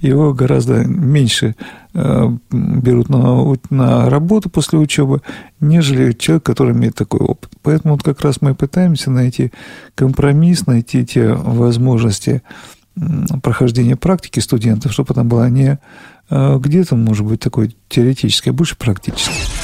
его 0.00 0.34
гораздо 0.34 0.84
меньше 0.84 1.54
э, 1.94 2.28
берут 2.50 3.08
на, 3.08 3.54
на 3.70 4.10
работу 4.10 4.50
после 4.50 4.78
учебы, 4.78 5.22
нежели 5.60 6.12
человек, 6.12 6.44
который 6.44 6.72
имеет 6.72 6.94
такой 6.94 7.20
опыт. 7.20 7.50
Поэтому 7.62 7.94
вот 7.94 8.02
как 8.02 8.20
раз 8.20 8.40
мы 8.40 8.54
пытаемся 8.54 9.10
найти 9.10 9.52
компромисс, 9.94 10.66
найти 10.66 11.04
те 11.06 11.32
возможности 11.32 12.42
прохождения 13.42 13.96
практики 13.96 14.40
студентов, 14.40 14.92
чтобы 14.92 15.14
там 15.14 15.28
была 15.28 15.48
не 15.48 15.78
э, 16.30 16.58
где-то, 16.58 16.96
может 16.96 17.26
быть, 17.26 17.40
такой 17.40 17.76
теоретической, 17.88 18.52
а 18.52 18.54
больше 18.54 18.76
практической. 18.76 19.61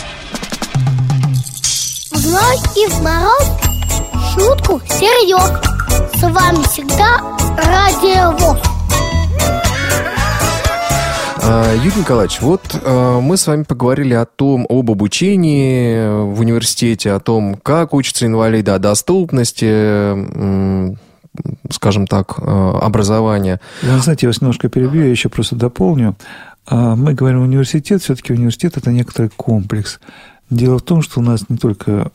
Зной 2.39 2.57
и 2.77 2.87
в 2.89 3.03
мороз 3.03 3.51
шутку 4.33 4.81
серьез. 4.87 5.51
С 6.15 6.23
вами 6.23 6.63
всегда 6.69 7.19
Радио 7.57 8.31
ВОЗ. 8.39 8.59
А, 11.43 11.75
Юрий 11.75 11.99
Николаевич, 11.99 12.41
вот 12.41 12.63
а, 12.85 13.21
мы 13.21 13.37
с 13.37 13.47
вами 13.47 13.65
поговорили 13.65 14.15
о 14.15 14.25
том, 14.25 14.67
об 14.69 14.89
обучении 14.91 16.33
в 16.33 16.41
университете, 16.41 17.11
о 17.13 17.19
том, 17.19 17.57
как 17.57 17.93
учатся 17.93 18.27
инвалиды, 18.27 18.71
о 18.71 18.79
доступности, 18.79 20.15
скажем 21.73 22.07
так, 22.07 22.35
а, 22.39 22.79
образования. 22.83 23.61
Вы 23.83 23.99
знаете, 23.99 24.27
я 24.27 24.29
вас 24.29 24.41
немножко 24.41 24.69
перебью, 24.69 25.03
я 25.03 25.11
еще 25.11 25.29
просто 25.29 25.57
дополню. 25.57 26.15
Мы 26.71 27.15
говорим 27.15 27.43
университет, 27.43 28.03
все-таки 28.03 28.33
университет– 28.33 28.77
это 28.77 28.93
некоторый 28.93 29.31
комплекс. 29.31 29.99
Дело 30.51 30.79
в 30.79 30.83
том, 30.83 31.03
что 31.03 31.21
у 31.21 31.23
нас 31.23 31.49
не 31.49 31.57
только 31.57 32.11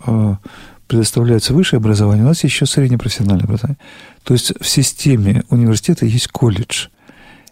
предоставляется 0.87 1.53
высшее 1.53 1.77
образование, 1.77 2.25
у 2.25 2.27
нас 2.27 2.43
еще 2.43 2.65
среднее 2.65 2.99
профессиональное 2.99 3.45
образование. 3.45 3.77
То 4.23 4.33
есть 4.33 4.53
в 4.59 4.67
системе 4.67 5.43
университета 5.49 6.05
есть 6.05 6.27
колледж– 6.27 6.87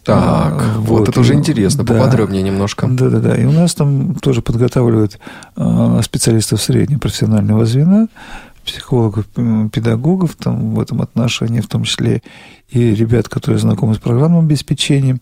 так, 0.03 0.17
а, 0.17 0.79
вот, 0.79 0.99
вот 0.99 1.09
это 1.09 1.19
уже 1.19 1.35
интересно, 1.35 1.83
да, 1.83 1.93
поподробнее 1.93 2.41
немножко. 2.41 2.87
Да, 2.87 3.09
да, 3.09 3.19
да. 3.19 3.35
И 3.35 3.45
у 3.45 3.51
нас 3.51 3.75
там 3.75 4.15
тоже 4.15 4.41
подготавливают 4.41 5.19
а, 5.55 6.01
специалистов 6.01 6.61
среднего 6.61 6.97
профессионального 6.97 7.65
звена, 7.65 8.07
психологов, 8.65 9.25
педагогов 9.71 10.35
там 10.35 10.73
в 10.73 10.79
этом 10.79 11.01
отношении, 11.01 11.61
в 11.61 11.67
том 11.67 11.83
числе 11.83 12.21
и 12.69 12.95
ребят, 12.95 13.29
которые 13.29 13.59
знакомы 13.59 13.93
с 13.95 13.97
программным 13.97 14.45
обеспечением. 14.45 15.19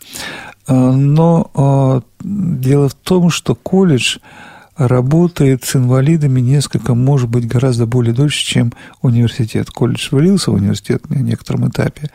Но 0.67 2.03
дело 2.21 2.89
в 2.89 2.93
том, 2.93 3.29
что 3.29 3.55
колледж 3.55 4.17
работает 4.79 5.65
с 5.65 5.75
инвалидами 5.75 6.39
несколько, 6.39 6.95
может 6.95 7.29
быть, 7.29 7.45
гораздо 7.45 7.85
более 7.85 8.13
дольше, 8.13 8.45
чем 8.45 8.71
университет. 9.01 9.69
Колледж 9.69 10.07
вылился 10.11 10.51
в 10.51 10.53
университет 10.55 11.09
на 11.09 11.19
некотором 11.19 11.67
этапе. 11.67 12.09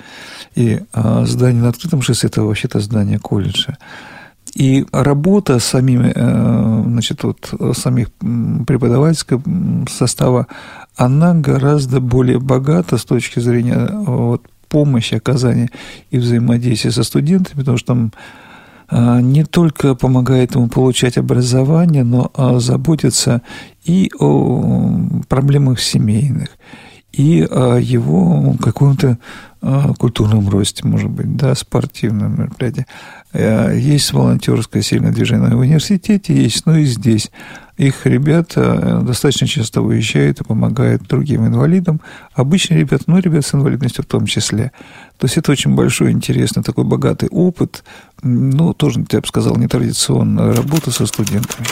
И 0.55 0.81
а, 0.95 1.27
здание 1.27 1.63
на 1.63 1.69
открытом 1.69 2.01
шоссе– 2.01 2.27
это 2.29 2.43
вообще-то 2.43 2.81
здание 2.81 3.19
колледжа. 3.19 3.77
И 4.55 4.87
работа 4.93 5.59
с 5.59 5.65
самими, 5.65 6.13
э, 6.15 6.83
значит, 6.87 7.25
вот, 7.25 7.53
самих 7.77 8.13
преподавательского 8.13 9.43
состава, 9.91 10.47
она 10.97 11.35
гораздо 11.35 12.01
более 12.01 12.39
богата 12.39 12.97
с 12.97 13.05
точки 13.05 13.41
зрения 13.41 13.91
вот, 13.93 14.47
помощи, 14.69 15.17
оказания 15.17 15.71
и 16.11 16.19
взаимодействия 16.19 16.93
со 16.93 17.03
студентами, 17.03 17.59
потому 17.59 17.79
что 17.79 17.87
там 17.89 18.13
не 18.91 19.45
только 19.45 19.95
помогает 19.95 20.55
ему 20.55 20.69
получать 20.69 21.17
образование, 21.19 22.05
но 22.05 22.31
а, 22.35 22.59
заботится 22.59 23.43
и 23.85 24.11
о 24.19 25.09
проблемах 25.29 25.81
семейных, 25.81 26.51
и 27.13 27.47
о 27.51 27.77
его 27.77 28.55
каком-то 28.61 29.19
а, 29.63 29.95
культурном 29.95 30.49
росте, 30.49 30.87
может 30.87 31.11
быть, 31.11 31.37
да, 31.37 31.55
спортивном 31.55 32.39
мероприятии. 32.39 32.87
Есть 33.33 34.13
волонтерское 34.13 34.83
сильное 34.83 35.13
движение 35.13 35.57
в 35.57 35.61
университете, 35.61 36.35
есть, 36.35 36.67
но 36.67 36.77
и 36.77 36.85
здесь. 36.85 37.31
Их 37.77 38.07
ребята 38.07 39.01
достаточно 39.03 39.49
часто 39.49 39.83
выезжают 39.83 40.41
и 40.41 40.45
помогают 40.45 41.03
другим 41.03 41.47
инвалидам. 41.47 42.01
Обычные 42.33 42.81
ребята, 42.81 43.05
ну, 43.09 43.19
ребята 43.19 43.49
с 43.49 43.55
инвалидностью 43.55 44.05
в 44.05 44.07
том 44.07 44.27
числе. 44.27 44.71
То 45.19 45.25
есть 45.27 45.37
это 45.37 45.51
очень 45.51 45.75
большой, 45.75 46.13
интересный, 46.13 46.63
такой 46.63 46.85
богатый 46.85 47.29
опыт, 47.31 47.83
ну, 48.23 48.75
тоже, 48.75 49.05
я 49.11 49.21
бы 49.21 49.27
сказал, 49.27 49.57
нетрадиционная 49.57 50.55
работа 50.55 50.93
со 50.93 51.07
студентами. 51.07 51.67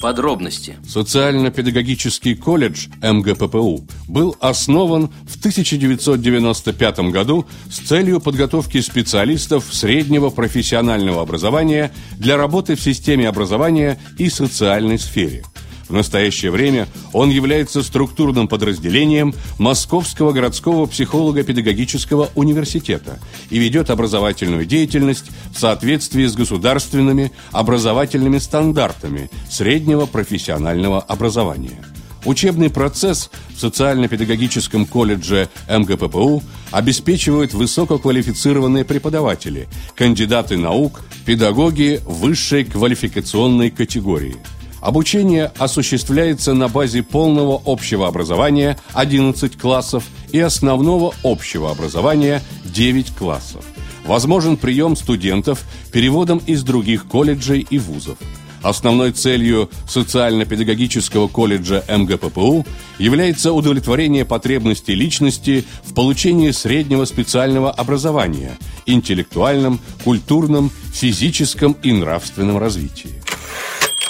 Подробности. 0.00 0.76
Социально-педагогический 0.86 2.36
колледж 2.36 2.86
МГППУ 3.02 3.84
был 4.06 4.36
основан 4.40 5.10
в 5.26 5.38
1995 5.38 6.98
году 7.10 7.46
с 7.68 7.78
целью 7.78 8.20
подготовки 8.20 8.80
специалистов 8.80 9.64
среднего 9.72 10.30
профессионального 10.30 11.22
образования 11.22 11.90
для 12.16 12.36
работы 12.36 12.76
в 12.76 12.80
системе 12.80 13.28
образования 13.28 13.98
и 14.18 14.30
социальной 14.30 14.98
сфере– 14.98 15.44
в 15.88 15.92
настоящее 15.92 16.50
время 16.50 16.86
он 17.12 17.30
является 17.30 17.82
структурным 17.82 18.48
подразделением 18.48 19.34
Московского 19.58 20.32
городского 20.32 20.86
психолого-педагогического 20.86 22.30
университета 22.34 23.18
и 23.50 23.58
ведет 23.58 23.90
образовательную 23.90 24.66
деятельность 24.66 25.26
в 25.54 25.58
соответствии 25.58 26.26
с 26.26 26.34
государственными 26.34 27.32
образовательными 27.52 28.38
стандартами 28.38 29.30
среднего 29.50 30.06
профессионального 30.06 31.00
образования. 31.00 31.82
Учебный 32.24 32.68
процесс 32.68 33.30
в 33.54 33.60
социально-педагогическом 33.60 34.86
колледже 34.86 35.48
МГППУ 35.68 36.42
обеспечивают 36.72 37.54
высококвалифицированные 37.54 38.84
преподаватели, 38.84 39.68
кандидаты 39.94 40.58
наук, 40.58 41.00
педагоги 41.24 42.00
высшей 42.04 42.64
квалификационной 42.64 43.70
категории– 43.70 44.36
Обучение 44.80 45.52
осуществляется 45.58 46.54
на 46.54 46.68
базе 46.68 47.02
полного 47.02 47.60
общего 47.66 48.06
образования 48.06 48.78
11 48.94 49.58
классов 49.58 50.04
и 50.30 50.38
основного 50.38 51.14
общего 51.24 51.70
образования 51.70 52.42
9 52.64 53.14
классов. 53.14 53.64
Возможен 54.06 54.56
прием 54.56 54.96
студентов 54.96 55.64
переводом 55.92 56.38
из 56.46 56.62
других 56.62 57.06
колледжей 57.06 57.66
и 57.68 57.78
вузов. 57.78 58.18
Основной 58.62 59.12
целью 59.12 59.70
социально-педагогического 59.88 61.28
колледжа 61.28 61.84
МГППУ 61.88 62.66
является 62.98 63.52
удовлетворение 63.52 64.24
потребностей 64.24 64.94
личности 64.94 65.64
в 65.84 65.94
получении 65.94 66.50
среднего 66.50 67.04
специального 67.04 67.70
образования, 67.70 68.58
интеллектуальном, 68.86 69.80
культурном, 70.04 70.70
физическом 70.92 71.76
и 71.82 71.92
нравственном 71.92 72.58
развитии. 72.58 73.22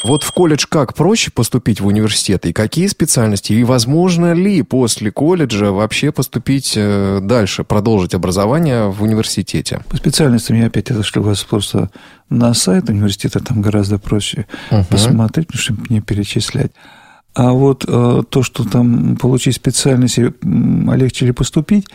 Вот 0.05 0.23
в 0.23 0.33
колледж 0.33 0.65
как 0.69 0.95
проще 0.95 1.31
поступить 1.31 1.81
в 1.81 1.87
университет 1.87 2.47
и 2.47 2.53
какие 2.53 2.87
специальности? 2.87 3.53
И 3.53 3.65
возможно 3.65 4.33
ли 4.33 4.63
после 4.63 5.11
колледжа 5.11 5.73
вообще 5.73 6.13
поступить 6.13 6.75
э, 6.77 7.21
дальше, 7.23 7.65
продолжить 7.65 8.15
образование 8.15 8.89
в 8.91 9.03
университете? 9.03 9.83
По 9.89 9.97
специальностям 9.97 10.57
я 10.57 10.67
опять 10.67 10.91
отошлю 10.91 11.23
вас 11.23 11.43
просто 11.45 11.91
на 12.31 12.55
сайт 12.55 12.89
университета, 12.89 13.41
там 13.41 13.61
гораздо 13.61 13.99
проще 13.99 14.47
uh-huh. 14.71 14.87
посмотреть, 14.89 15.49
чтобы 15.55 15.83
не 15.89 16.01
перечислять. 16.01 16.73
А 17.35 17.53
вот 17.53 17.85
э, 17.87 18.23
то, 18.29 18.43
что 18.43 18.65
там 18.65 19.17
получить 19.17 19.57
специальность, 19.57 20.19
легче 20.19 21.27
ли 21.27 21.33
поступить, 21.33 21.87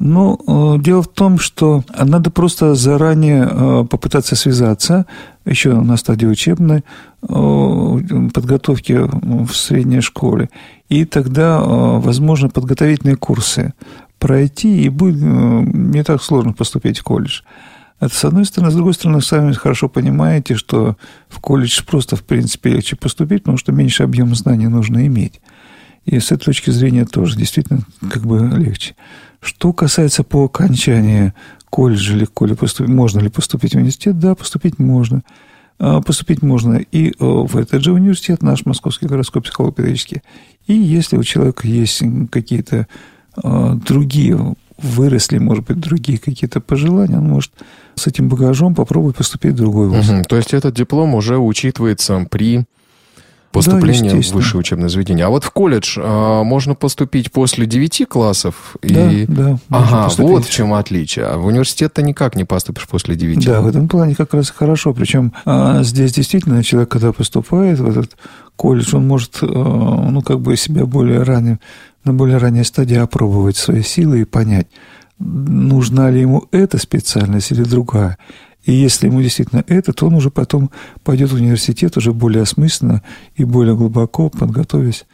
ну, 0.00 0.38
э, 0.46 0.82
дело 0.82 1.02
в 1.02 1.08
том, 1.08 1.38
что 1.38 1.84
надо 1.96 2.30
просто 2.30 2.74
заранее 2.74 3.48
э, 3.48 3.84
попытаться 3.88 4.34
связаться, 4.34 5.06
еще 5.44 5.80
на 5.80 5.96
стадии 5.96 6.26
учебной 6.26 6.84
э, 7.22 8.28
подготовки 8.32 8.92
в 8.92 9.52
средней 9.54 10.00
школе, 10.00 10.50
и 10.88 11.04
тогда, 11.04 11.60
возможно, 11.60 12.48
подготовительные 12.48 13.16
курсы 13.16 13.72
пройти, 14.18 14.82
и 14.82 14.88
будет 14.88 15.20
не 15.20 16.02
так 16.02 16.22
сложно 16.22 16.52
поступить 16.52 16.98
в 16.98 17.04
колледж. 17.04 17.42
Это 18.00 18.14
с 18.14 18.24
одной 18.24 18.44
стороны. 18.44 18.70
С 18.70 18.74
другой 18.74 18.94
стороны, 18.94 19.20
сами 19.20 19.52
хорошо 19.52 19.88
понимаете, 19.88 20.56
что 20.56 20.96
в 21.28 21.40
колледж 21.40 21.82
просто, 21.86 22.16
в 22.16 22.24
принципе, 22.24 22.70
легче 22.70 22.96
поступить, 22.96 23.42
потому 23.42 23.58
что 23.58 23.72
меньше 23.72 24.02
объем 24.02 24.34
знаний 24.34 24.66
нужно 24.66 25.06
иметь. 25.06 25.40
И 26.04 26.18
с 26.18 26.32
этой 26.32 26.46
точки 26.46 26.70
зрения 26.70 27.06
тоже 27.06 27.36
действительно 27.36 27.80
как 28.10 28.26
бы 28.26 28.50
легче. 28.58 28.94
Что 29.44 29.74
касается 29.74 30.22
по 30.22 30.44
окончании 30.44 31.34
колледжа, 31.68 32.16
легко 32.16 32.46
ли 32.46 32.54
поступить, 32.54 32.92
можно 32.92 33.20
ли 33.20 33.28
поступить 33.28 33.72
в 33.72 33.76
университет, 33.76 34.18
да, 34.18 34.34
поступить 34.34 34.78
можно. 34.78 35.22
А, 35.78 36.00
поступить 36.00 36.40
можно 36.40 36.76
и 36.76 37.10
э, 37.10 37.12
в 37.18 37.56
этот 37.56 37.82
же 37.82 37.92
университет, 37.92 38.42
наш 38.42 38.64
Московский 38.64 39.06
городской 39.06 39.42
психолого-педагогический. 39.42 40.22
И 40.66 40.72
если 40.72 41.18
у 41.18 41.22
человека 41.22 41.68
есть 41.68 42.02
какие-то 42.30 42.86
а, 43.36 43.74
другие 43.74 44.54
выросли, 44.78 45.38
может 45.38 45.66
быть, 45.66 45.78
другие 45.78 46.18
какие-то 46.18 46.60
пожелания, 46.60 47.18
он 47.18 47.28
может 47.28 47.52
с 47.96 48.06
этим 48.06 48.30
багажом 48.30 48.74
попробовать 48.74 49.16
поступить 49.16 49.52
в 49.52 49.56
другой 49.56 49.88
вуз. 49.88 50.08
Угу. 50.08 50.22
То 50.28 50.36
есть 50.36 50.54
этот 50.54 50.74
диплом 50.74 51.14
уже 51.14 51.36
учитывается 51.36 52.26
при 52.30 52.64
поступлении 53.54 54.10
да, 54.10 54.20
в 54.20 54.32
высшее 54.32 54.60
учебное 54.60 54.88
заведение. 54.88 55.26
А 55.26 55.28
вот 55.28 55.44
в 55.44 55.50
колледж 55.50 55.96
а, 55.98 56.42
можно 56.42 56.74
поступить 56.74 57.30
после 57.30 57.66
9 57.66 58.08
классов? 58.08 58.76
Да, 58.82 59.10
и... 59.10 59.26
да. 59.26 59.58
Ага, 59.70 60.04
поступить. 60.04 60.30
вот 60.30 60.44
в 60.44 60.50
чем 60.50 60.74
отличие. 60.74 61.26
А 61.26 61.38
в 61.38 61.46
университет-то 61.46 62.02
никак 62.02 62.34
не 62.34 62.44
поступишь 62.44 62.88
после 62.88 63.14
9. 63.14 63.46
Да, 63.46 63.60
в 63.60 63.66
этом 63.68 63.88
плане 63.88 64.16
как 64.16 64.34
раз 64.34 64.50
хорошо. 64.50 64.92
Причем 64.92 65.32
а, 65.44 65.82
здесь 65.84 66.12
действительно 66.12 66.62
человек, 66.64 66.90
когда 66.90 67.12
поступает 67.12 67.78
в 67.78 67.88
этот 67.88 68.16
колледж, 68.56 68.96
он 68.96 69.06
может, 69.06 69.38
а, 69.40 69.46
ну, 69.46 70.20
как 70.20 70.40
бы 70.40 70.56
себя 70.56 70.84
более 70.84 71.22
ранее, 71.22 71.60
на 72.02 72.12
более 72.12 72.38
ранней 72.38 72.64
стадии 72.64 72.96
опробовать 72.96 73.56
свои 73.56 73.82
силы 73.82 74.22
и 74.22 74.24
понять, 74.24 74.66
нужна 75.18 76.10
ли 76.10 76.20
ему 76.20 76.48
эта 76.50 76.78
специальность 76.78 77.52
или 77.52 77.62
другая. 77.62 78.18
И 78.64 78.72
если 78.72 79.06
ему 79.06 79.20
действительно 79.22 79.64
это, 79.66 79.92
то 79.92 80.06
он 80.06 80.14
уже 80.14 80.30
потом 80.30 80.70
пойдет 81.02 81.30
в 81.30 81.34
университет 81.34 81.96
уже 81.96 82.12
более 82.12 82.42
осмысленно 82.42 83.02
и 83.36 83.44
более 83.44 83.76
глубоко, 83.76 84.30
подготовясь 84.30 85.04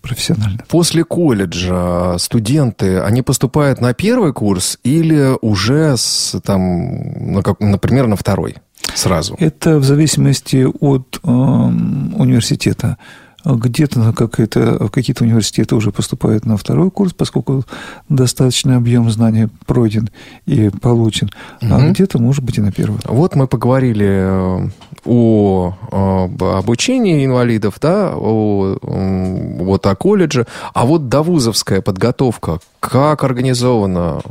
профессионально. 0.00 0.60
После 0.68 1.04
колледжа 1.04 2.16
студенты, 2.18 3.00
они 3.00 3.22
поступают 3.22 3.80
на 3.80 3.94
первый 3.94 4.32
курс 4.32 4.78
или 4.84 5.36
уже, 5.40 5.96
с, 5.96 6.38
там, 6.44 7.32
на 7.32 7.42
как, 7.42 7.60
например, 7.60 8.06
на 8.06 8.16
второй 8.16 8.56
сразу? 8.94 9.36
Это 9.38 9.78
в 9.78 9.84
зависимости 9.84 10.64
от 10.64 11.20
э, 11.22 11.28
университета 11.28 12.98
где-то 13.44 14.12
как 14.12 14.40
это, 14.40 14.86
в 14.86 14.90
какие-то 14.90 15.24
университеты 15.24 15.74
уже 15.74 15.92
поступают 15.92 16.46
на 16.46 16.56
второй 16.56 16.90
курс, 16.90 17.12
поскольку 17.12 17.64
достаточный 18.08 18.76
объем 18.76 19.10
знаний 19.10 19.48
пройден 19.66 20.08
и 20.46 20.70
получен, 20.70 21.30
угу. 21.60 21.74
а 21.74 21.90
где-то, 21.90 22.18
может 22.18 22.42
быть, 22.42 22.58
и 22.58 22.60
на 22.60 22.72
первый. 22.72 23.00
Вот 23.04 23.34
мы 23.34 23.46
поговорили 23.46 24.06
э, 24.06 24.68
о, 25.04 25.74
о 25.90 26.58
обучении 26.58 27.24
инвалидов, 27.24 27.74
да, 27.80 28.14
о, 28.16 28.78
вот 28.80 29.86
о 29.86 29.94
колледже, 29.94 30.46
а 30.72 30.86
вот 30.86 31.08
довузовская 31.08 31.82
подготовка, 31.82 32.58
как 32.80 33.24
организована 33.24 34.22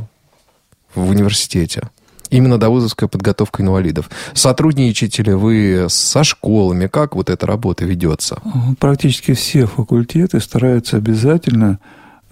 в 0.94 1.10
университете? 1.10 1.90
Именно 2.34 2.58
довузовская 2.58 3.08
подготовка 3.08 3.62
инвалидов. 3.62 4.10
Сотрудничаете 4.32 5.22
ли 5.22 5.34
вы 5.34 5.86
со 5.88 6.24
школами? 6.24 6.88
Как 6.88 7.14
вот 7.14 7.30
эта 7.30 7.46
работа 7.46 7.84
ведется? 7.84 8.42
Практически 8.80 9.34
все 9.34 9.66
факультеты 9.66 10.40
стараются 10.40 10.96
обязательно 10.96 11.78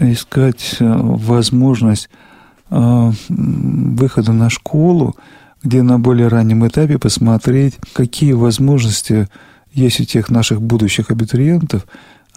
искать 0.00 0.78
э, 0.80 0.84
возможность 0.84 2.10
э, 2.68 3.12
выхода 3.28 4.32
на 4.32 4.50
школу, 4.50 5.14
где 5.62 5.82
на 5.82 6.00
более 6.00 6.26
раннем 6.26 6.66
этапе 6.66 6.98
посмотреть, 6.98 7.76
какие 7.92 8.32
возможности 8.32 9.28
есть 9.72 10.00
у 10.00 10.04
тех 10.04 10.30
наших 10.30 10.60
будущих 10.60 11.12
абитуриентов, 11.12 11.86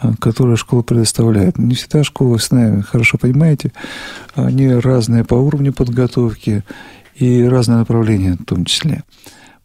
э, 0.04 0.14
которые 0.20 0.56
школа 0.56 0.84
предоставляет. 0.84 1.58
Не 1.58 1.74
всегда 1.74 2.04
школы, 2.04 2.38
вы 2.52 2.84
хорошо 2.84 3.18
понимаете, 3.18 3.72
они 4.36 4.72
разные 4.72 5.24
по 5.24 5.34
уровню 5.34 5.74
подготовки, 5.74 6.64
и 7.16 7.44
разные 7.44 7.80
направления 7.80 8.34
в 8.34 8.46
том 8.46 8.66
числе. 8.66 9.04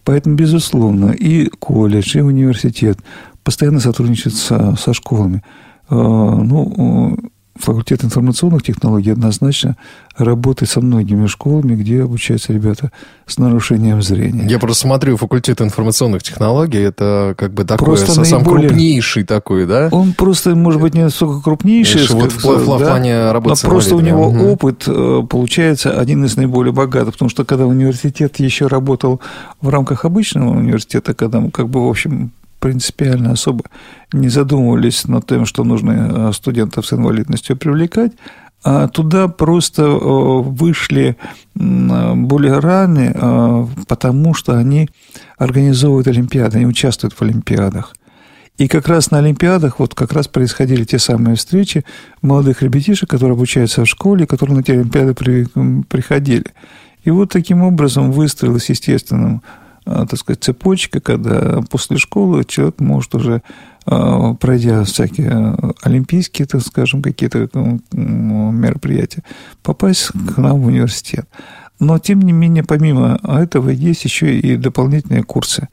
Поэтому, 0.05 0.37
безусловно, 0.37 1.11
и 1.11 1.49
колледж, 1.49 2.17
и 2.17 2.21
университет 2.21 2.99
постоянно 3.43 3.81
сотрудничают 3.81 4.35
со, 4.35 4.75
со 4.77 4.95
школами. 4.95 5.43
А, 5.89 5.95
ну, 5.95 7.19
факультет 7.61 8.05
информационных 8.05 8.63
технологий 8.63 9.11
однозначно 9.11 9.77
работает 10.17 10.71
со 10.71 10.81
многими 10.81 11.27
школами, 11.27 11.75
где 11.77 12.03
обучаются 12.03 12.53
ребята 12.53 12.91
с 13.27 13.39
нарушением 13.39 14.03
зрения. 14.03 14.47
Я 14.47 14.59
просто 14.59 14.83
смотрю 14.83 15.17
факультет 15.17 15.61
информационных 15.61 16.23
технологий, 16.23 16.81
это 16.81 17.35
как 17.39 17.53
бы 17.53 17.65
такой 17.65 17.87
просто 17.87 18.25
сам 18.25 18.39
наиболее... 18.39 18.69
крупнейший 18.69 19.25
такой, 19.25 19.67
да? 19.67 19.89
Он 19.93 20.13
просто, 20.13 20.55
может 20.55 20.81
быть, 20.81 20.95
не 20.95 21.03
настолько 21.03 21.43
крупнейший, 21.43 22.07
вот 22.11 22.33
в, 22.33 22.45
в, 22.45 22.79
да? 22.79 22.87
плане 22.87 23.33
работы 23.33 23.61
но 23.65 23.71
просто 23.71 23.97
у 23.97 24.01
него 24.01 24.29
угу. 24.29 24.53
опыт 24.53 24.85
э, 24.87 25.23
получается 25.29 25.99
один 25.99 26.25
из 26.25 26.37
наиболее 26.37 26.73
богатых, 26.73 27.15
потому 27.15 27.29
что 27.29 27.45
когда 27.45 27.67
университет 27.67 28.39
еще 28.41 28.67
работал 28.67 29.21
в 29.61 29.69
рамках 29.69 30.05
обычного 30.05 30.51
университета, 30.51 31.15
когда 31.15 31.43
как 31.53 31.69
бы, 31.69 31.87
в 31.87 31.89
общем, 31.89 32.33
принципиально 32.61 33.33
особо 33.33 33.65
не 34.13 34.29
задумывались 34.29 35.07
над 35.09 35.27
тем, 35.27 35.47
что 35.47 35.65
нужно 35.65 36.29
э, 36.31 36.33
студентов 36.33 36.87
с 36.87 36.93
инвалидностью 36.93 37.57
привлекать, 37.57 38.13
а 38.63 38.89
туда 38.89 39.29
просто 39.29 39.83
э, 39.83 39.97
вышли 39.97 41.17
более 41.55 42.59
рано, 42.59 43.13
э, 43.15 43.67
потому 43.89 44.35
что 44.35 44.57
они 44.57 44.89
организовывают 45.39 46.09
Олимпиады, 46.09 46.59
они 46.59 46.67
участвуют 46.67 47.15
в 47.15 47.23
Олимпиадах. 47.23 47.95
И 48.59 48.69
как 48.69 48.89
раз 48.89 49.11
на 49.11 49.19
Олимпиадах 49.19 49.79
вот 49.79 49.95
как 49.95 50.13
раз 50.13 50.29
происходили 50.29 50.85
те 50.85 50.99
самые 50.99 51.37
встречи 51.37 51.83
молодых 52.21 52.61
ребятишек, 52.61 53.09
которые 53.09 53.33
обучаются 53.33 53.83
в 53.83 53.89
школе, 53.89 54.27
которые 54.27 54.59
на 54.59 54.63
те 54.63 54.75
Олимпиады 54.75 55.15
при, 55.15 55.47
приходили. 55.89 56.45
И 57.03 57.11
вот 57.11 57.31
таким 57.31 57.63
образом 57.63 58.13
выстроилась 58.13 58.69
естественным 58.69 59.43
так 59.91 60.19
сказать, 60.19 60.43
цепочка, 60.43 61.01
когда 61.01 61.63
после 61.69 61.99
школы 61.99 62.45
человек 62.45 62.81
может 62.81 63.15
уже, 63.15 63.43
а, 63.87 64.35
пройдя 64.35 64.85
всякие 64.85 65.57
олимпийские, 65.83 66.47
так 66.47 66.63
скажем, 66.63 67.03
какие-то 67.03 67.49
мероприятия, 67.93 69.23
попасть 69.63 70.09
к 70.09 70.37
нам 70.39 70.61
в 70.61 70.67
университет. 70.67 71.29
Но, 71.79 71.99
тем 71.99 72.21
не 72.23 72.33
менее, 72.33 72.63
помимо 72.63 73.19
этого, 73.23 73.71
есть 73.71 74.05
еще 74.05 74.39
и 74.39 74.57
дополнительные 74.57 75.23
курсы 75.23 75.69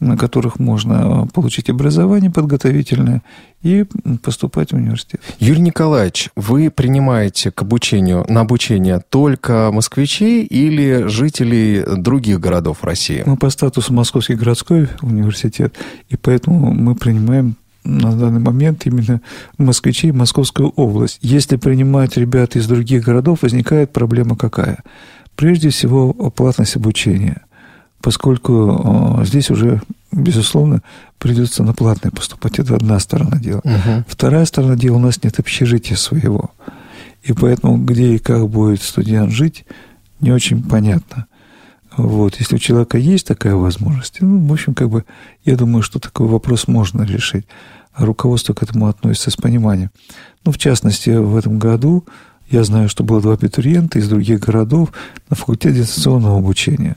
на 0.00 0.16
которых 0.16 0.58
можно 0.58 1.26
получить 1.32 1.70
образование 1.70 2.30
подготовительное 2.30 3.22
и 3.62 3.84
поступать 4.22 4.72
в 4.72 4.76
университет. 4.76 5.20
Юрий 5.38 5.62
Николаевич, 5.62 6.30
вы 6.36 6.70
принимаете 6.70 7.50
к 7.50 7.62
обучению, 7.62 8.26
на 8.28 8.40
обучение 8.40 9.00
только 9.08 9.70
москвичей 9.72 10.44
или 10.44 11.06
жителей 11.06 11.82
других 11.96 12.40
городов 12.40 12.84
России? 12.84 13.22
Мы 13.24 13.36
по 13.36 13.50
статусу 13.50 13.92
Московский 13.94 14.34
городской 14.34 14.88
университет, 15.00 15.74
и 16.08 16.16
поэтому 16.16 16.72
мы 16.72 16.94
принимаем 16.94 17.56
на 17.84 18.12
данный 18.16 18.40
момент 18.40 18.86
именно 18.86 19.20
москвичей 19.58 20.10
Московскую 20.10 20.70
область. 20.70 21.18
Если 21.20 21.56
принимать 21.56 22.16
ребят 22.16 22.56
из 22.56 22.66
других 22.66 23.04
городов, 23.04 23.42
возникает 23.42 23.92
проблема 23.92 24.36
какая? 24.36 24.78
Прежде 25.36 25.70
всего, 25.70 26.12
платность 26.12 26.76
обучения– 26.76 27.42
поскольку 28.04 29.16
э, 29.22 29.24
здесь 29.24 29.50
уже, 29.50 29.80
безусловно, 30.12 30.82
придется 31.18 31.62
на 31.62 31.72
платное 31.72 32.10
поступать. 32.10 32.58
Это 32.58 32.76
одна 32.76 33.00
сторона 33.00 33.38
дела. 33.38 33.62
Угу. 33.64 34.04
Вторая 34.08 34.44
сторона 34.44 34.76
дела, 34.76 34.96
у 34.96 35.00
нас 35.00 35.24
нет 35.24 35.38
общежития 35.38 35.96
своего. 35.96 36.50
И 37.22 37.32
поэтому 37.32 37.78
где 37.78 38.14
и 38.14 38.18
как 38.18 38.46
будет 38.46 38.82
студент 38.82 39.32
жить, 39.32 39.64
не 40.20 40.32
очень 40.32 40.62
понятно. 40.62 41.28
Вот, 41.96 42.36
если 42.40 42.56
у 42.56 42.58
человека 42.58 42.98
есть 42.98 43.26
такая 43.26 43.54
возможность, 43.54 44.20
ну, 44.20 44.46
в 44.48 44.52
общем, 44.52 44.74
как 44.74 44.90
бы, 44.90 45.06
я 45.46 45.56
думаю, 45.56 45.82
что 45.82 45.98
такой 45.98 46.26
вопрос 46.26 46.68
можно 46.68 47.04
решить. 47.04 47.46
А 47.94 48.04
руководство 48.04 48.52
к 48.52 48.62
этому 48.62 48.88
относится 48.88 49.30
с 49.30 49.36
пониманием. 49.36 49.90
Ну, 50.44 50.52
в 50.52 50.58
частности, 50.58 51.08
в 51.08 51.36
этом 51.36 51.58
году 51.58 52.04
я 52.50 52.64
знаю, 52.64 52.90
что 52.90 53.02
было 53.02 53.22
два 53.22 53.32
абитуриента 53.32 53.98
из 53.98 54.10
других 54.10 54.40
городов 54.40 54.92
на 55.30 55.36
факультете 55.36 55.78
дистанционного 55.78 56.36
обучения. 56.36 56.96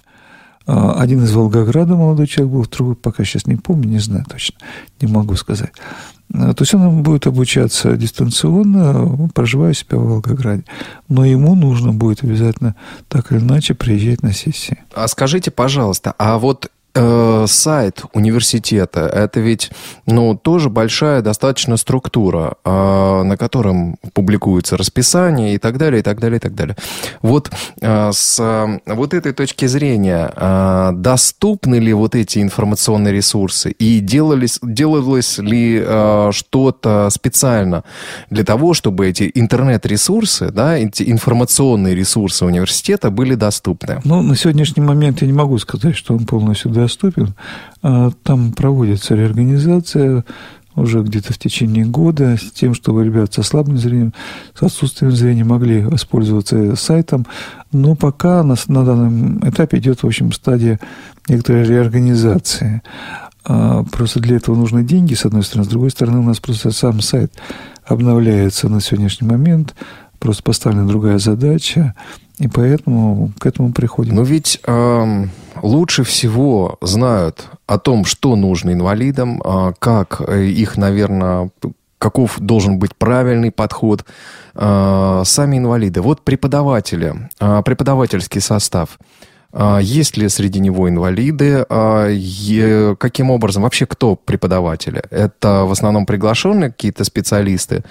А, 0.68 1.00
один 1.00 1.24
из 1.24 1.32
Волгограда 1.32 1.96
молодой 1.96 2.28
человек 2.28 2.54
был, 2.54 2.64
второй 2.64 2.96
пока 2.96 3.24
сейчас 3.24 3.48
не 3.48 3.56
помню, 3.56 3.88
не 3.88 4.00
знаю 4.00 4.26
точно, 4.30 4.58
не 5.02 5.08
могу 5.08 5.36
сказать. 5.36 5.72
А, 6.34 6.54
то 6.54 6.62
есть 6.62 6.74
он 6.74 7.04
будет 7.04 7.26
обучаться 7.26 7.96
дистанционно, 7.96 9.30
проживая 9.34 9.74
себя 9.74 9.98
в 9.98 10.06
Волгограде. 10.06 10.66
Но 11.08 11.26
ему 11.26 11.56
нужно 11.56 11.94
будет 11.94 12.24
обязательно 12.24 12.76
так 13.08 13.32
или 13.32 13.40
иначе 13.40 13.74
приезжать 13.74 14.24
на 14.24 14.34
сессии. 14.34 14.80
А 14.94 15.08
скажите, 15.08 15.52
пожалуйста, 15.52 16.14
а 16.18 16.38
вот 16.38 16.70
э, 16.98 17.46
сайт 17.48 18.04
университета, 18.14 19.02
это 19.08 19.40
ведь, 19.40 19.72
ну, 20.06 20.36
тоже 20.36 20.70
большая 20.70 21.22
достаточно 21.22 21.78
структура, 21.78 22.56
э, 22.66 23.24
на 23.24 23.38
котором 23.38 23.98
публикуется 24.14 24.78
расписание 24.78 25.56
и 25.56 25.58
так 25.58 25.78
далее, 25.78 26.00
и 26.00 26.04
так 26.04 26.20
далее, 26.20 26.38
и 26.38 26.40
так 26.40 26.56
далее. 26.56 26.76
Вот 27.22 27.52
э, 27.82 28.12
с 28.12 28.40
э, 28.40 28.80
вот 28.86 29.14
этой 29.14 29.34
точки 29.34 29.66
зрения, 29.68 30.32
э, 30.36 30.92
доступны 30.94 31.76
ли 31.76 31.94
вот 31.94 32.16
эти 32.16 32.40
информационные 32.40 33.14
ресурсы 33.14 33.72
и 33.72 34.00
делались, 34.00 34.60
делалось 34.62 35.38
ли 35.38 35.82
э, 35.86 36.30
что-то 36.32 37.10
специально 37.12 37.84
для 38.30 38.44
того, 38.44 38.74
чтобы 38.74 39.08
эти 39.08 39.32
интернет-ресурсы, 39.34 40.52
да, 40.52 40.78
эти 40.78 41.10
информационные 41.10 41.96
ресурсы 41.96 42.46
университета 42.46 43.12
были 43.12 43.36
доступны? 43.36 44.02
Ну, 44.04 44.22
на 44.22 44.36
сегодняшний 44.36 44.84
момент 44.84 45.22
я 45.22 45.28
не 45.28 45.34
могу 45.34 45.58
сказать, 45.58 45.96
что 45.96 46.14
он 46.14 46.26
полностью 46.26 46.72
доступен. 46.72 46.87
А, 47.82 48.12
там 48.24 48.52
проводится 48.54 49.16
реорганизация 49.16 50.24
уже 50.76 51.02
где-то 51.02 51.34
в 51.34 51.40
течение 51.40 51.86
года 51.86 52.38
с 52.38 52.52
тем, 52.52 52.76
чтобы 52.76 53.04
ребята 53.04 53.42
со 53.42 53.44
слабым 53.44 53.78
зрением, 53.78 54.14
с 54.54 54.62
отсутствием 54.62 55.12
зрения 55.12 55.44
могли 55.44 55.84
воспользоваться 55.84 56.76
сайтом. 56.76 57.26
Но 57.72 57.96
пока 57.96 58.44
на, 58.44 58.56
на 58.68 58.86
данном 58.86 59.40
этапе 59.40 59.80
идет, 59.80 60.04
в 60.04 60.08
общем, 60.08 60.32
стадия 60.32 60.80
некоторой 61.28 61.64
реорганизации. 61.64 62.84
А, 63.44 63.84
просто 63.84 64.20
для 64.20 64.38
этого 64.38 64.56
нужны 64.56 64.84
деньги, 64.84 65.16
с 65.16 65.26
одной 65.26 65.44
стороны. 65.44 65.66
С 65.66 65.70
другой 65.70 65.90
стороны, 65.90 66.20
у 66.20 66.24
нас 66.24 66.40
просто 66.40 66.72
сам 66.72 67.02
сайт 67.02 67.34
обновляется 67.86 68.70
на 68.70 68.80
сегодняшний 68.80 69.28
момент. 69.28 69.74
Просто 70.20 70.44
поставлена 70.44 70.88
другая 70.88 71.20
задача. 71.20 71.94
И 72.40 72.48
поэтому 72.48 73.32
к 73.40 73.46
этому 73.46 73.72
приходим. 73.74 74.16
Но 74.16 74.24
ведь 74.24 74.60
э, 74.66 75.26
лучше 75.62 76.04
всего 76.04 76.78
знают 76.82 77.46
о 77.66 77.80
том, 77.80 78.06
что 78.06 78.36
нужно 78.36 78.74
инвалидам, 78.74 79.42
э, 79.44 79.74
как 79.80 80.22
их, 80.22 80.78
наверное, 80.78 81.50
каков 81.98 82.40
должен 82.40 82.78
быть 82.78 82.96
правильный 82.96 83.52
подход. 83.52 84.06
Э, 84.54 85.24
сами 85.26 85.58
инвалиды. 85.58 86.02
Вот 86.02 86.22
преподаватели, 86.22 87.30
э, 87.40 87.62
преподавательский 87.66 88.42
состав. 88.42 89.00
Э, 89.52 89.80
есть 89.82 90.18
ли 90.18 90.30
среди 90.30 90.60
него 90.60 90.90
инвалиды? 90.90 91.66
Э, 91.70 92.96
каким 93.00 93.32
образом? 93.32 93.64
Вообще 93.64 93.86
кто 93.86 94.16
преподаватели? 94.16 95.02
Это 95.10 95.64
в 95.66 95.72
основном 95.72 96.06
приглашенные 96.06 96.70
какие-то 96.70 97.04
специалисты? 97.04 97.84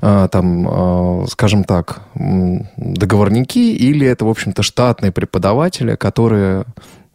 А, 0.00 0.28
там, 0.28 0.68
а, 0.68 1.24
скажем 1.28 1.64
так, 1.64 2.02
договорники, 2.14 3.58
или 3.58 4.06
это, 4.06 4.24
в 4.24 4.28
общем-то, 4.28 4.62
штатные 4.62 5.12
преподаватели, 5.12 5.94
которые 5.96 6.64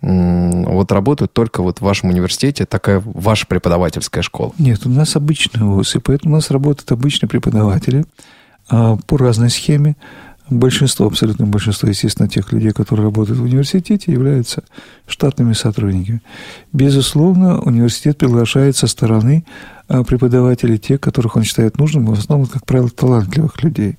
вот 0.01 0.91
работают 0.91 1.31
только 1.31 1.61
вот 1.61 1.77
в 1.77 1.81
вашем 1.83 2.09
университете, 2.09 2.65
такая 2.65 2.99
ваша 3.05 3.45
преподавательская 3.45 4.23
школа? 4.23 4.51
Нет, 4.57 4.85
у 4.85 4.89
нас 4.89 5.15
обычный 5.15 5.61
вуз, 5.61 5.95
поэтому 6.03 6.33
у 6.33 6.37
нас 6.37 6.49
работают 6.49 6.91
обычные 6.91 7.29
преподаватели 7.29 8.05
а, 8.67 8.97
по 9.05 9.17
разной 9.17 9.51
схеме. 9.51 9.95
Большинство, 10.49 11.05
абсолютно 11.05 11.45
большинство, 11.45 11.87
естественно, 11.87 12.27
тех 12.27 12.51
людей, 12.51 12.71
которые 12.71 13.05
работают 13.05 13.39
в 13.39 13.43
университете, 13.43 14.11
являются 14.11 14.63
штатными 15.07 15.53
сотрудниками. 15.53 16.21
Безусловно, 16.73 17.61
университет 17.61 18.17
приглашает 18.17 18.75
со 18.75 18.87
стороны 18.87 19.45
а, 19.91 20.04
преподавателей 20.06 20.77
тех, 20.77 21.01
которых 21.01 21.36
он 21.36 21.43
считает 21.43 21.77
нужным, 21.77 22.06
в 22.06 22.13
основном, 22.13 22.47
как 22.47 22.65
правило, 22.65 22.89
талантливых 22.89 23.62
людей. 23.62 23.97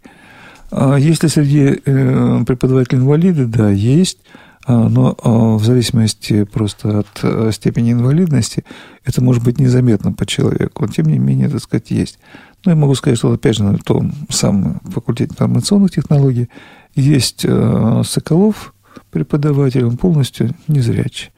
А 0.70 0.96
если 0.96 1.26
среди 1.26 1.83
э, 1.85 2.44
преподавателей 2.46 2.98
инвалиды, 2.98 3.44
да, 3.44 3.68
есть, 3.68 4.18
а, 4.64 4.88
но 4.88 5.14
в 5.59 5.62
зависимости 5.62 6.44
просто 6.44 7.00
от 7.00 7.20
э, 7.22 7.50
степени 7.52 7.92
инвалидности 7.92 8.64
это 9.05 9.22
может 9.22 9.44
быть 9.44 9.61
незаметно 9.61 10.14
по 10.14 10.24
человеку. 10.24 10.87
Но, 10.87 10.88
тем 10.90 11.09
не 11.09 11.18
менее, 11.18 11.50
так 11.50 11.61
сказать, 11.61 11.90
есть. 11.90 12.18
Ну, 12.64 12.70
я 12.72 12.76
могу 12.76 12.94
сказать, 12.94 13.18
что, 13.18 13.31
опять 13.31 13.57
же, 13.57 13.64
на 13.64 13.76
том 13.76 14.14
самом 14.31 14.81
факультете 14.87 15.33
информационных 15.33 15.90
технологий 15.90 16.48
есть 16.94 17.44
э, 17.44 18.02
Соколов, 18.07 18.72
преподаватель, 19.11 19.85
он 19.85 19.98
полностью 19.98 20.55
незрячий. 20.68 21.33